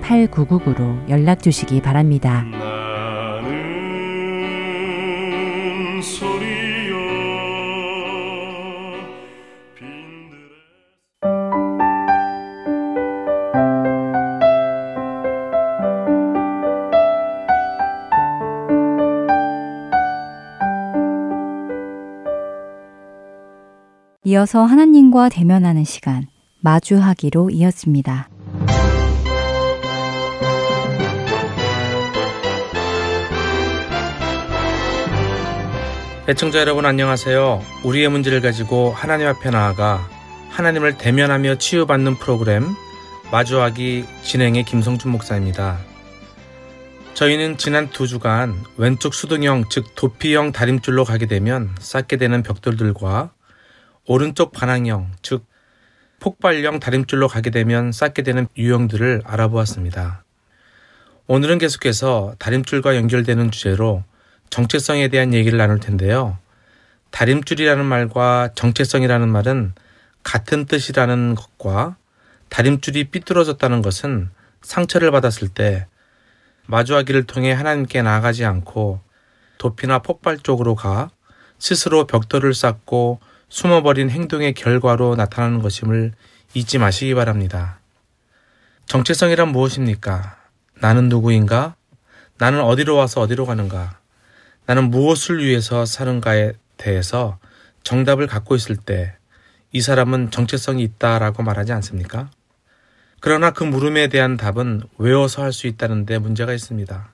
[0.00, 2.44] 602-866-8999로 연락 주시기 바랍니다.
[24.22, 26.28] 이어서 하나님과 대면하는 시간,
[26.60, 28.29] 마주하기로 이었습니다.
[36.30, 37.60] 애청자 여러분 안녕하세요.
[37.82, 40.08] 우리의 문제를 가지고 하나님 앞에 나아가
[40.50, 42.68] 하나님을 대면하며 치유받는 프로그램
[43.32, 45.80] 마주하기 진행의 김성준 목사입니다.
[47.14, 53.32] 저희는 지난 두 주간 왼쪽 수동형 즉 도피형 다림줄로 가게 되면 쌓게 되는 벽돌들과
[54.06, 55.44] 오른쪽 반항형 즉
[56.20, 60.22] 폭발형 다림줄로 가게 되면 쌓게 되는 유형들을 알아보았습니다.
[61.26, 64.04] 오늘은 계속해서 다림줄과 연결되는 주제로
[64.50, 66.38] 정체성에 대한 얘기를 나눌 텐데요.
[67.10, 69.72] 다림줄이라는 말과 정체성이라는 말은
[70.22, 71.96] 같은 뜻이라는 것과
[72.48, 74.30] 다림줄이 삐뚤어졌다는 것은
[74.62, 75.86] 상처를 받았을 때
[76.66, 79.00] 마주하기를 통해 하나님께 나아가지 않고
[79.58, 81.10] 도피나 폭발 쪽으로 가
[81.58, 86.12] 스스로 벽돌을 쌓고 숨어버린 행동의 결과로 나타나는 것임을
[86.54, 87.80] 잊지 마시기 바랍니다.
[88.86, 90.36] 정체성이란 무엇입니까?
[90.74, 91.74] 나는 누구인가?
[92.38, 93.99] 나는 어디로 와서 어디로 가는가?
[94.70, 97.40] 나는 무엇을 위해서 사는가에 대해서
[97.82, 99.16] 정답을 갖고 있을 때
[99.72, 102.30] 이 사람은 정체성이 있다라고 말하지 않습니까?
[103.20, 107.12] 그러나 그 물음에 대한 답은 외워서 할 수 있다는 데 문제가 있습니다.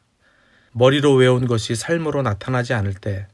[0.72, 3.26] 머리로 외운 것이 삶으로 나타나지 않을 때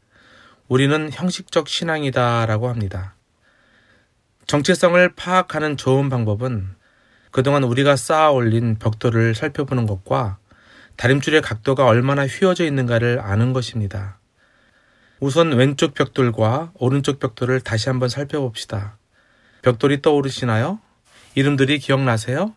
[0.68, 3.14] 우리는 형식적 신앙이다라고 합니다.
[4.46, 6.74] 정체성을 파악하는 좋은 방법은
[7.30, 10.38] 그동안 우리가 쌓아 올린 벽돌을 살펴보는 것과
[11.02, 14.20] 다림줄의 각도가 얼마나 휘어져 있는가를 아는 것입니다.
[15.18, 18.98] 우선 왼쪽 벽돌과 오른쪽 벽돌을 다시 한번 살펴봅시다.
[19.62, 20.78] 벽돌이 떠오르시나요?
[21.34, 22.54] 이름들이 기억나세요?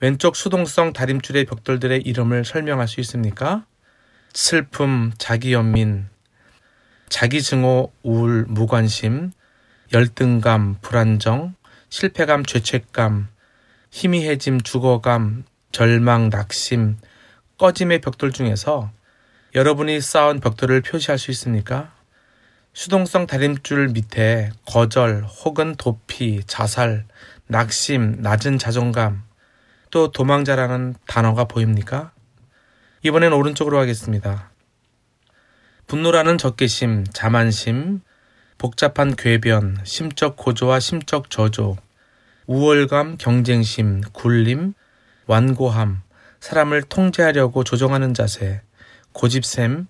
[0.00, 3.66] 왼쪽 수동성 다림줄의 벽돌들의 이름을 설명할 수 있습니까?
[4.32, 6.08] 슬픔, 자기연민,
[7.10, 9.32] 자기증오, 우울, 무관심,
[9.92, 11.54] 열등감, 불안정,
[11.90, 13.28] 실패감, 죄책감,
[13.90, 16.96] 희미해짐, 죽어감, 절망, 낙심,
[17.58, 18.90] 꺼짐의 벽돌 중에서
[19.54, 21.94] 여러분이 쌓은 벽돌을 표시할 수 있습니까?
[22.74, 27.06] 수동성 다림줄 밑에 거절 혹은 도피, 자살,
[27.46, 29.22] 낙심, 낮은 자존감,
[29.90, 32.12] 또 도망자라는 단어가 보입니까?
[33.02, 34.50] 이번엔 오른쪽으로 가겠습니다.
[35.86, 38.02] 분노라는 적개심, 자만심,
[38.58, 41.78] 복잡한 궤변, 심적 고조와 심적 저조,
[42.46, 44.74] 우월감, 경쟁심, 굴림,
[45.26, 46.02] 완고함,
[46.40, 48.62] 사람을 통제하려고 조종하는 자세,
[49.12, 49.88] 고집샘,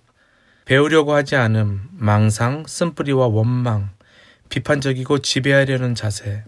[0.65, 3.91] 배우려고 하지 않음, 망상, 쓴뿌리와 원망,
[4.49, 6.43] 비판적이고 지배하려는 자세,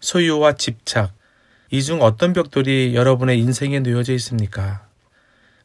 [0.00, 1.12] 소유와 집착,
[1.70, 4.86] 이 중 어떤 벽돌이 여러분의 인생에 놓여져 있습니까?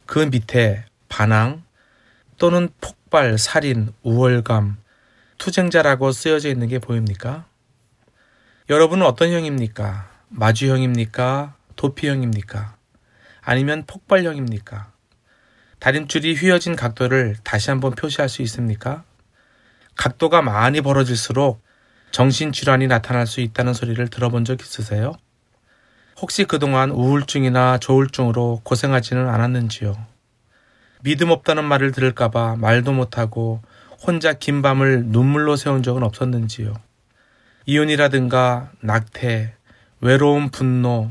[0.05, 1.63] 그 밑에 반항
[2.37, 4.77] 또는 폭발, 살인, 우월감,
[5.37, 7.45] 투쟁자라고 쓰여져 있는 게 보입니까?
[8.69, 10.09] 여러분은 어떤 형입니까?
[10.29, 11.55] 마주형입니까?
[11.75, 12.75] 도피형입니까?
[13.49, 14.91] 아니면 폭발형입니까?
[15.79, 19.03] 다림줄이 휘어진 각도를 다시 한번 표시할 수 있습니까?
[19.95, 21.59] 각도가 많이 벌어질수록
[22.11, 25.15] 정신질환이 나타날 수 있다는 소리를 들어본 적 있으세요?
[26.21, 29.97] 혹시 그동안 우울증이나 조울증으로 고생하지는 않았는지요?
[31.01, 33.63] 믿음 없다는 말을 들을까봐 말도 못하고
[33.99, 36.75] 혼자 긴 밤을 눈물로 세운 적은 없었는지요?
[37.65, 39.55] 이혼이라든가 낙태,
[40.01, 41.09] 외로움, 분노,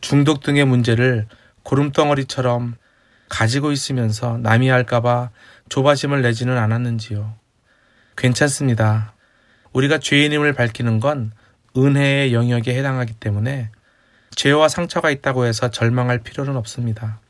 [0.00, 1.26] 중독 등의 문제를
[1.70, 2.74] 구름덩어리처럼
[3.28, 5.30] 가지고 있으면서 남이 할까봐
[5.68, 7.36] 조바심을 내지는 않았는지요?
[8.16, 9.14] 괜찮습니다.
[9.72, 11.30] 우리가 죄인임을 밝히는 건
[11.76, 13.70] 은혜의 영역에 해당하기 때문에
[14.34, 17.20] 죄와 상처가 있다고 해서 절망할 필요는 없습니다.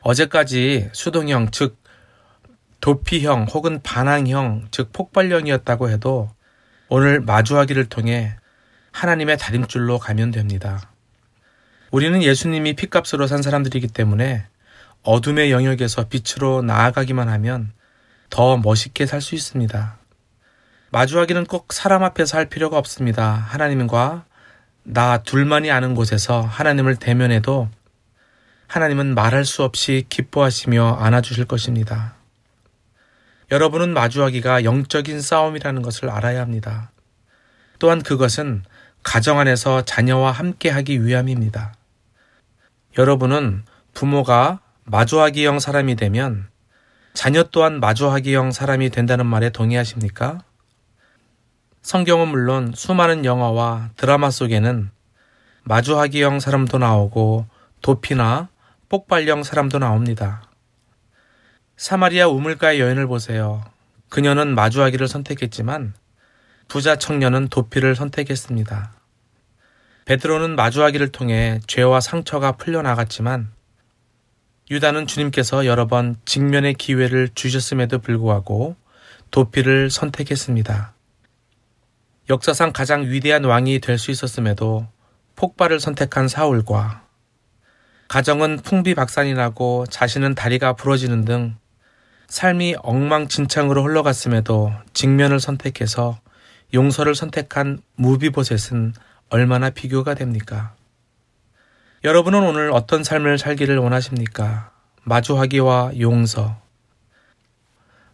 [0.00, 1.78] 어제까지 수동형, 즉
[2.82, 6.30] 도피형 혹은 반항형, 즉 폭발형이었다고 해도
[6.88, 8.36] 오늘 마주하기를 통해
[8.92, 10.90] 하나님의 다림줄로 가면 됩니다.
[11.90, 14.46] 우리는 예수님이 피값으로 산 사람들이기 때문에
[15.02, 17.72] 어둠의 영역에서 빛으로 나아가기만 하면
[18.28, 19.98] 더 멋있게 살 수 있습니다.
[20.90, 23.32] 마주하기는 꼭 사람 앞에서 할 필요가 없습니다.
[23.32, 24.24] 하나님과
[24.82, 27.68] 나 둘만이 아는 곳에서 하나님을 대면해도
[28.66, 32.14] 하나님은 말할 수 없이 기뻐하시며 안아주실 것입니다.
[33.52, 36.90] 여러분은 마주하기가 영적인 싸움이라는 것을 알아야 합니다.
[37.78, 38.64] 또한 그것은
[39.04, 41.74] 가정 안에서 자녀와 함께 하기 위함입니다.
[42.98, 46.48] 여러분은 부모가 마주하기형 사람이 되면
[47.12, 50.38] 자녀 또한 마주하기형 사람이 된다는 말에 동의하십니까?
[51.82, 54.90] 성경은 물론 수많은 영화와 드라마 속에는
[55.64, 57.46] 마주하기형 사람도 나오고
[57.82, 58.48] 도피나
[58.88, 60.42] 폭발형 사람도 나옵니다.
[61.76, 63.62] 사마리아 우물가의 여인을 보세요.
[64.08, 65.92] 그녀는 마주하기를 선택했지만
[66.68, 68.95] 부자 청년은 도피를 선택했습니다.
[70.06, 73.50] 베드로는 마주하기를 통해 죄와 상처가 풀려나갔지만
[74.70, 78.76] 유다는 주님께서 여러 번 직면의 기회를 주셨음에도 불구하고
[79.32, 80.94] 도피를 선택했습니다.
[82.30, 84.86] 역사상 가장 위대한 왕이 될 수 있었음에도
[85.34, 87.04] 폭발을 선택한 사울과
[88.08, 91.56] 가정은 풍비박산이 나고 자신은 다리가 부러지는 등
[92.28, 96.20] 삶이 엉망진창으로 흘러갔음에도 직면을 선택해서
[96.74, 98.94] 용서를 선택한 무비보셋은
[99.28, 100.74] 얼마나 비교가 됩니까?
[102.04, 104.70] 여러분은 오늘 어떤 삶을 살기를 원하십니까?
[105.02, 106.56] 마주하기와 용서,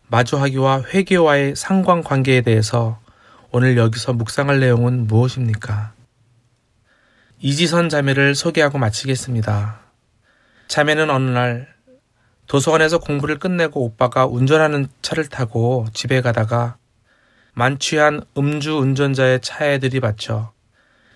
[0.08, 2.98] 마주하기와 회개와의 상관 관계에 대해서
[3.50, 5.92] 오늘 여기서 묵상할 내용은 무엇입니까?
[7.40, 9.80] 이지선 자매를 소개하고 마치겠습니다.
[10.68, 11.74] 자매는 어느 날
[12.46, 16.76] 도서관에서 공부를 끝내고 오빠가 운전하는 차를 타고 집에 가다가
[17.52, 20.52] 만취한 음주 운전자의 차에 들이받쳐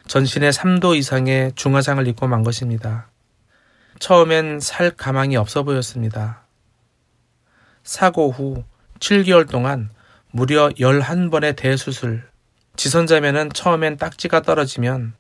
[0.07, 3.09] 전신에 3도 이상의 중화상을 입고 만 것입니다.
[3.99, 6.47] 처음엔 살 가망이 없어 보였습니다.
[7.83, 8.63] 사고 후
[9.01, 9.91] 7개월 동안
[10.31, 12.23] 무려 11번의 대수술.
[12.77, 15.15] 지선자매는 처음엔 딱지가 떨어지면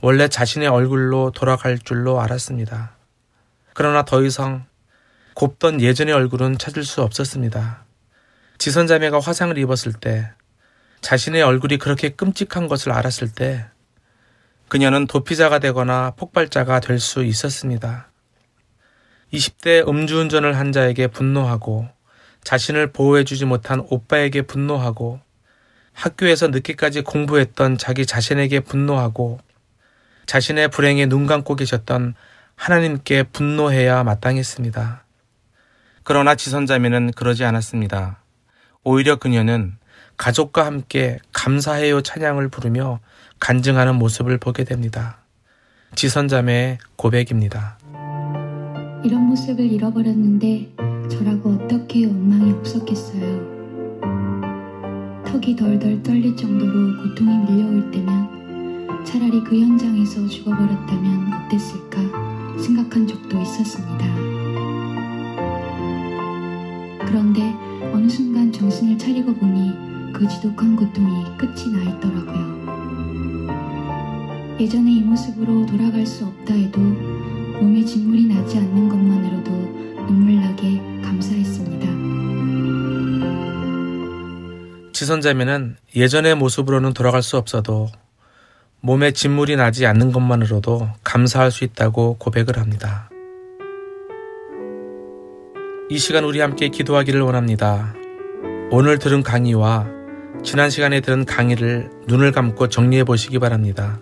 [0.00, 2.96] 원래 자신의 얼굴로 돌아갈 줄로 알았습니다.
[3.72, 4.66] 그러나 더 이상
[5.34, 7.84] 곱던 예전의 얼굴은 찾을 수 없었습니다.
[8.58, 10.30] 지선자매가 화상을 입었을 때
[11.00, 13.71] 자신의 얼굴이 그렇게 끔찍한 것을 알았을 때
[14.72, 18.08] 그녀는 도피자가 되거나 폭발자가 될 수 있었습니다.
[19.30, 21.90] 20대 음주운전을 한 자에게 분노하고
[22.42, 25.20] 자신을 보호해주지 못한 오빠에게 분노하고
[25.92, 29.40] 학교에서 늦게까지 공부했던 자기 자신에게 분노하고
[30.24, 32.14] 자신의 불행에 눈 감고 계셨던
[32.56, 35.04] 하나님께 분노해야 마땅했습니다.
[36.02, 38.22] 그러나 지선자매는 그러지 않았습니다.
[38.84, 39.76] 오히려 그녀는
[40.16, 43.00] 가족과 함께 감사해요 찬양을 부르며
[43.42, 45.18] 간증하는 모습을 보게 됩니다.
[45.96, 47.76] 지선자매의 고백입니다.
[49.02, 50.76] 이런 모습을 잃어버렸는데
[51.10, 54.00] 저라고 어떻게 원망이 없었겠어요.
[55.26, 62.00] 턱이 덜덜 떨릴 정도로 고통이 밀려올 때면 차라리 그 현장에서 죽어버렸다면 어땠을까
[62.62, 64.06] 생각한 적도 있었습니다.
[67.06, 67.42] 그런데
[67.92, 72.61] 어느 순간 정신을 차리고 보니 그 지독한 고통이 끝이 나 있더라고요.
[74.60, 79.50] 예전의 이 모습으로 돌아갈 수 없다 해도 몸에 진물이 나지 않는 것만으로도
[80.06, 81.72] 눈물 나게 감사했습니다.
[84.92, 87.88] 지선자매는 예전의 모습으로는 돌아갈 수 없어도
[88.80, 93.08] 몸에 진물이 나지 않는 것만으로도 감사할 수 있다고 고백을 합니다.
[95.88, 97.94] 이 시간 우리 함께 기도하기를 원합니다.
[98.70, 99.86] 오늘 들은 강의와
[100.42, 104.00] 지난 시간에 들은 강의를 눈을 감고 정리해 보시기 바랍니다.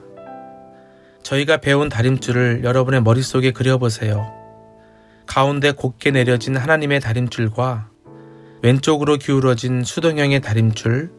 [1.23, 4.33] 저희가 배운 다림줄을 여러분의 머릿속에 그려보세요.
[5.27, 7.91] 가운데 곧게 내려진 하나님의 다림줄과
[8.63, 11.11] 왼쪽으로 기울어진 수동형의 다림줄,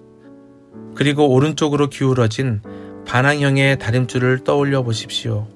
[0.95, 2.61] 그리고 오른쪽으로 기울어진
[3.07, 5.47] 반항형의 다림줄을 떠올려 보십시오.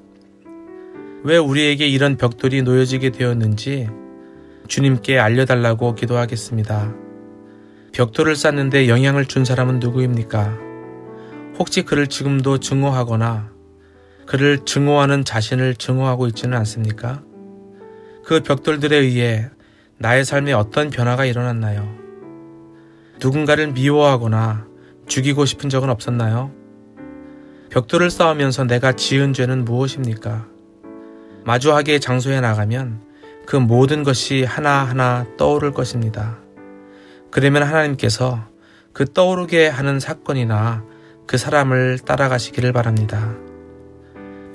[1.23, 3.89] 왜 우리에게 이런 벽돌이 놓여지게 되었는지
[4.67, 6.93] 주님께 알려달라고 기도하겠습니다.
[7.93, 10.57] 벽돌을 쌓는데 영향을 준 사람은 누구입니까?
[11.57, 13.54] 혹시 그를 지금도 증오하거나
[14.25, 17.23] 그를 증오하는 자신을 증오하고 있지는 않습니까?
[18.23, 19.49] 그 벽돌들에 의해
[19.97, 21.87] 나의 삶에 어떤 변화가 일어났나요?
[23.21, 24.67] 누군가를 미워하거나
[25.07, 26.51] 죽이고 싶은 적은 없었나요?
[27.69, 30.47] 벽돌을 쌓으면서 내가 지은 죄는 무엇입니까?
[31.45, 33.01] 마주하기의 장소에 나가면
[33.45, 36.39] 그 모든 것이 하나하나 떠오를 것입니다.
[37.29, 38.47] 그러면 하나님께서
[38.91, 40.83] 그 떠오르게 하는 사건이나
[41.27, 43.35] 그 사람을 따라가시기를 바랍니다.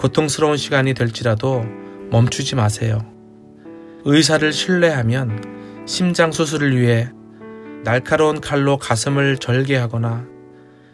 [0.01, 1.62] 고통스러운 시간이 될지라도
[2.11, 3.05] 멈추지 마세요.
[4.07, 7.11] 의사를 신뢰하면 심장 수술을 위해
[7.84, 10.26] 날카로운 칼로 가슴을 절개하거나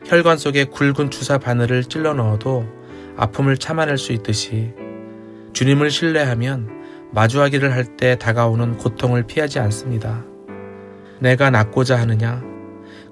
[0.07, 2.67] 혈관 속에 굵은 주사 바늘을 찔러 넣어도
[3.17, 4.73] 아픔을 참아낼 수 있듯이
[5.53, 6.69] 주님을 신뢰하면
[7.13, 10.25] 마주하기를 할 때 다가오는 고통을 피하지 않습니다.
[11.21, 12.43] 내가 낫고자 하느냐?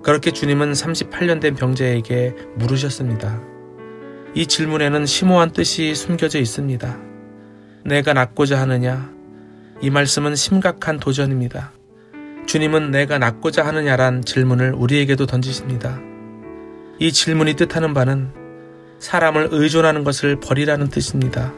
[0.02, 3.53] 그렇게 주님은 38년 된 병자에게 물으셨습니다.
[4.34, 6.98] 이 질문에는 심오한 뜻이 숨겨져 있습니다.
[7.84, 9.12] 내가 낫고자 하느냐?
[9.80, 11.72] 이 말씀은 심각한 도전입니다.
[12.46, 16.00] 주님은 내가 낫고자 하느냐란 질문을 우리에게도 던지십니다.
[16.98, 18.32] 이 질문이 뜻하는 바는
[18.98, 21.52] 사람을 의존하는 것을 버리라는 뜻입니다.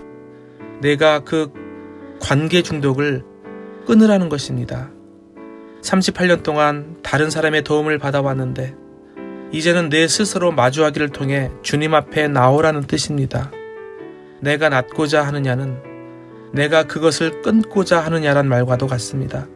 [0.82, 1.50] 내가 그
[2.20, 3.24] 관계 중독을
[3.86, 4.90] 끊으라는 것입니다.
[5.82, 8.74] 38년 동안 다른 사람의 도움을 받아왔는데
[9.52, 13.50] 이제는 내 스스로 마주하기를 통해 주님 앞에 나오라는 뜻입니다.
[14.40, 15.80] 내가 낫고자 하느냐는
[16.52, 19.46] 내가 그것을 끊고자 하느냐란 말과도 같습니다.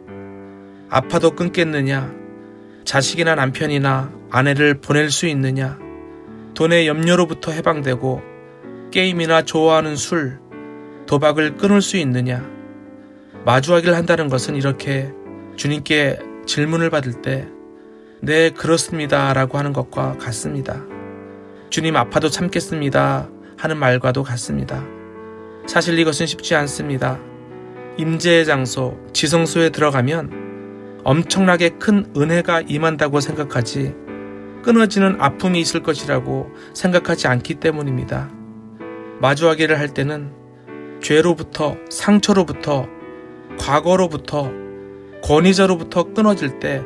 [0.88, 2.12] 아파도 끊겠느냐?
[2.84, 5.78] 자식이나 남편이나 아내를 보낼 수 있느냐?
[6.54, 8.22] 돈의 염려로부터 해방되고
[8.90, 10.38] 게임이나 좋아하는 술,
[11.06, 12.44] 도박을 끊을 수 있느냐?
[13.44, 15.12] 마주하기를 한다는 것은 이렇게
[15.56, 17.46] 주님께 질문을 받을 때,
[18.22, 19.32] 네, 그렇습니다.
[19.32, 20.84] 라고 하는 것과 같습니다.
[21.70, 23.30] 주님 아파도 참겠습니다.
[23.56, 24.84] 하는 말과도 같습니다.
[25.66, 27.18] 사실 이것은 쉽지 않습니다.
[27.96, 33.94] 임재의 장소, 지성소에 들어가면 엄청나게 큰 은혜가 임한다고 생각하지
[34.62, 38.30] 끊어지는 아픔이 있을 것이라고 생각하지 않기 때문입니다.
[39.20, 40.32] 마주하기를 할 때는
[41.00, 42.86] 죄로부터, 상처로부터,
[43.58, 44.50] 과거로부터,
[45.22, 46.84] 권위자로부터 끊어질 때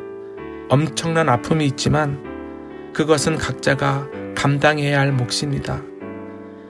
[0.69, 2.21] 엄청난 아픔이 있지만
[2.93, 5.81] 그것은 각자가 감당해야 할 몫입니다.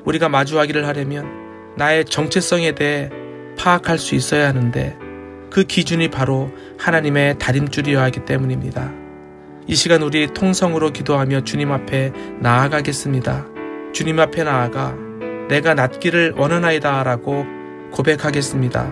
[0.06, 1.28] 우리가 마주하기를 하려면
[1.78, 3.10] 나의 정체성에 대해
[3.58, 4.98] 파악할 수 있어야 하는데
[5.50, 8.92] 그 기준이 바로 하나님의 다림줄이어야 하기 때문입니다.
[9.68, 13.48] 이 시간 우리 통성으로 기도하며 주님 앞에 나아가겠습니다.
[13.94, 14.96] 주님 앞에 나아가
[15.48, 17.46] 내가 낫기를 원하나이다 라고
[17.92, 18.92] 고백하겠습니다.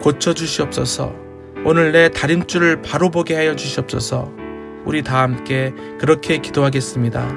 [0.00, 1.21] 고쳐주시옵소서.
[1.64, 4.32] 오늘 내 다림줄을 바로 보게 하여 주시옵소서.
[4.84, 7.28] 우리 다 함께 그렇게 기도하겠습니다.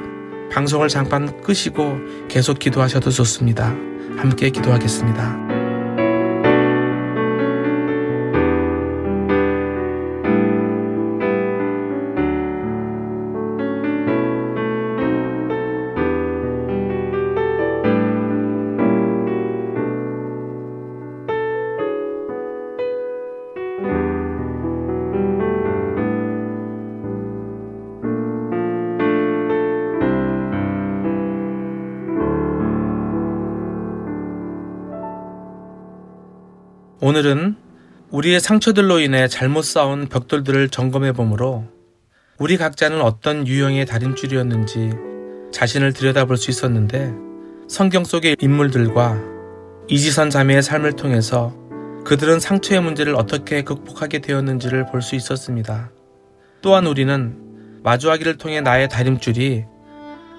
[0.52, 1.98] 방송을 잠깐 끄시고
[2.28, 3.68] 계속 기도하셔도 좋습니다.
[4.18, 5.55] 함께 기도하겠습니다.
[37.16, 37.56] 오늘은
[38.12, 41.64] 우리의 상처들로 인해 잘못 쌓은 벽돌들을 점검해 보므로
[42.38, 44.90] 우리 각자는 어떤 유형의 다림줄이었는지
[45.54, 47.14] 자신을 들여다볼 수 있었는데
[47.70, 49.18] 성경 속의 인물들과
[49.88, 51.56] 이지선 자매의 삶을 통해서
[52.04, 55.92] 그들은 상처의 문제를 어떻게 극복하게 되었는지를 볼 수 있었습니다.
[56.62, 57.38] 또한 우리는
[57.82, 59.64] 마주하기를 통해 나의 다림줄이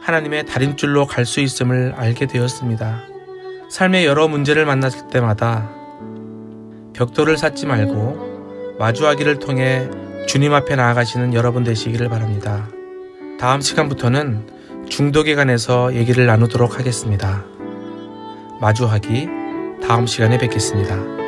[0.02, 3.00] 하나님의 다림줄로 갈 수 있음을 알게 되었습니다.
[3.70, 5.75] 삶의 여러 문제를 만났을 때마다
[6.96, 9.88] 벽돌을 쌓지 말고 마주하기를 통해
[10.26, 12.68] 주님 앞에 나아가시는 여러분 되시기를 바랍니다.
[13.38, 17.44] 다음 시간부터는 중독에 관해서 얘기를 나누도록 하겠습니다.
[18.60, 19.28] 마주하기
[19.86, 21.25] 다음 시간에 뵙겠습니다.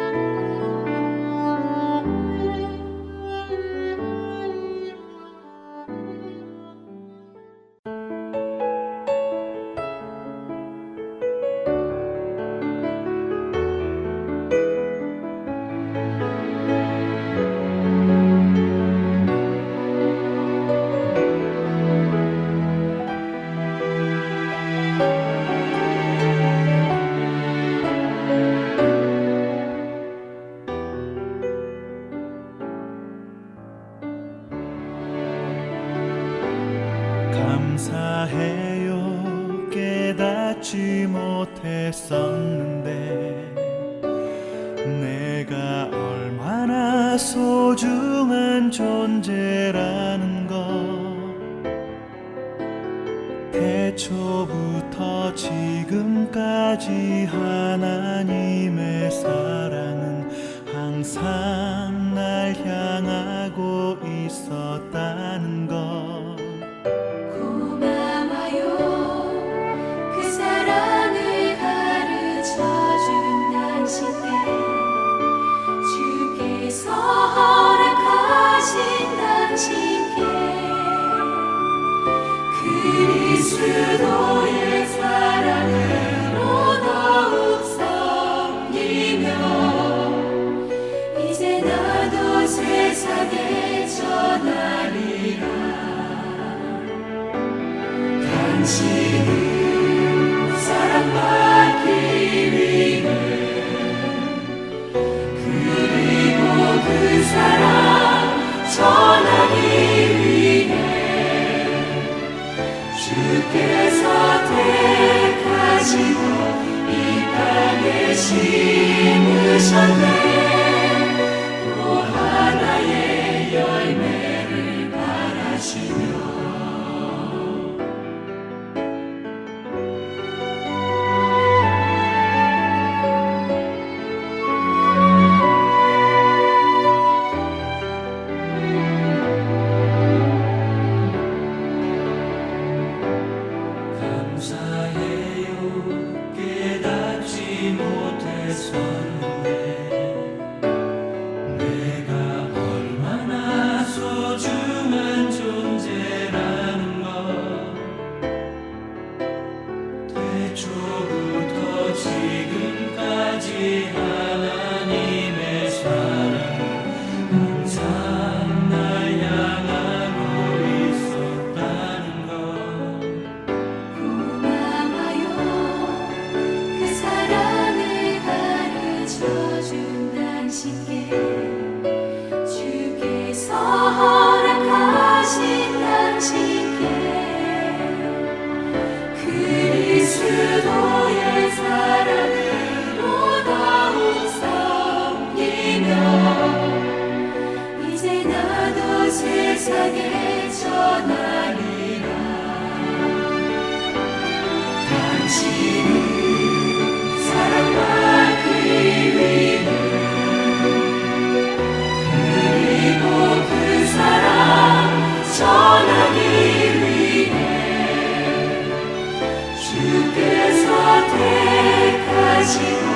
[222.48, 222.88] 하시고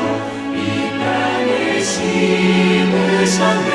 [0.54, 0.58] 이
[0.98, 3.70] 땅을 심으셨네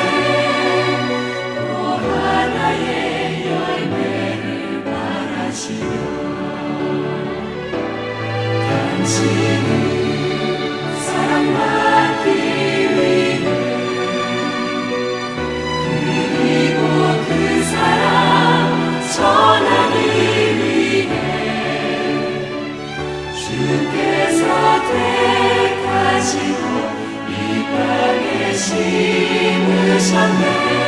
[1.54, 5.86] 또 하나의 열매를 바라시며
[8.68, 9.68] 당신을
[11.00, 11.77] 사랑하
[28.58, 30.87] si me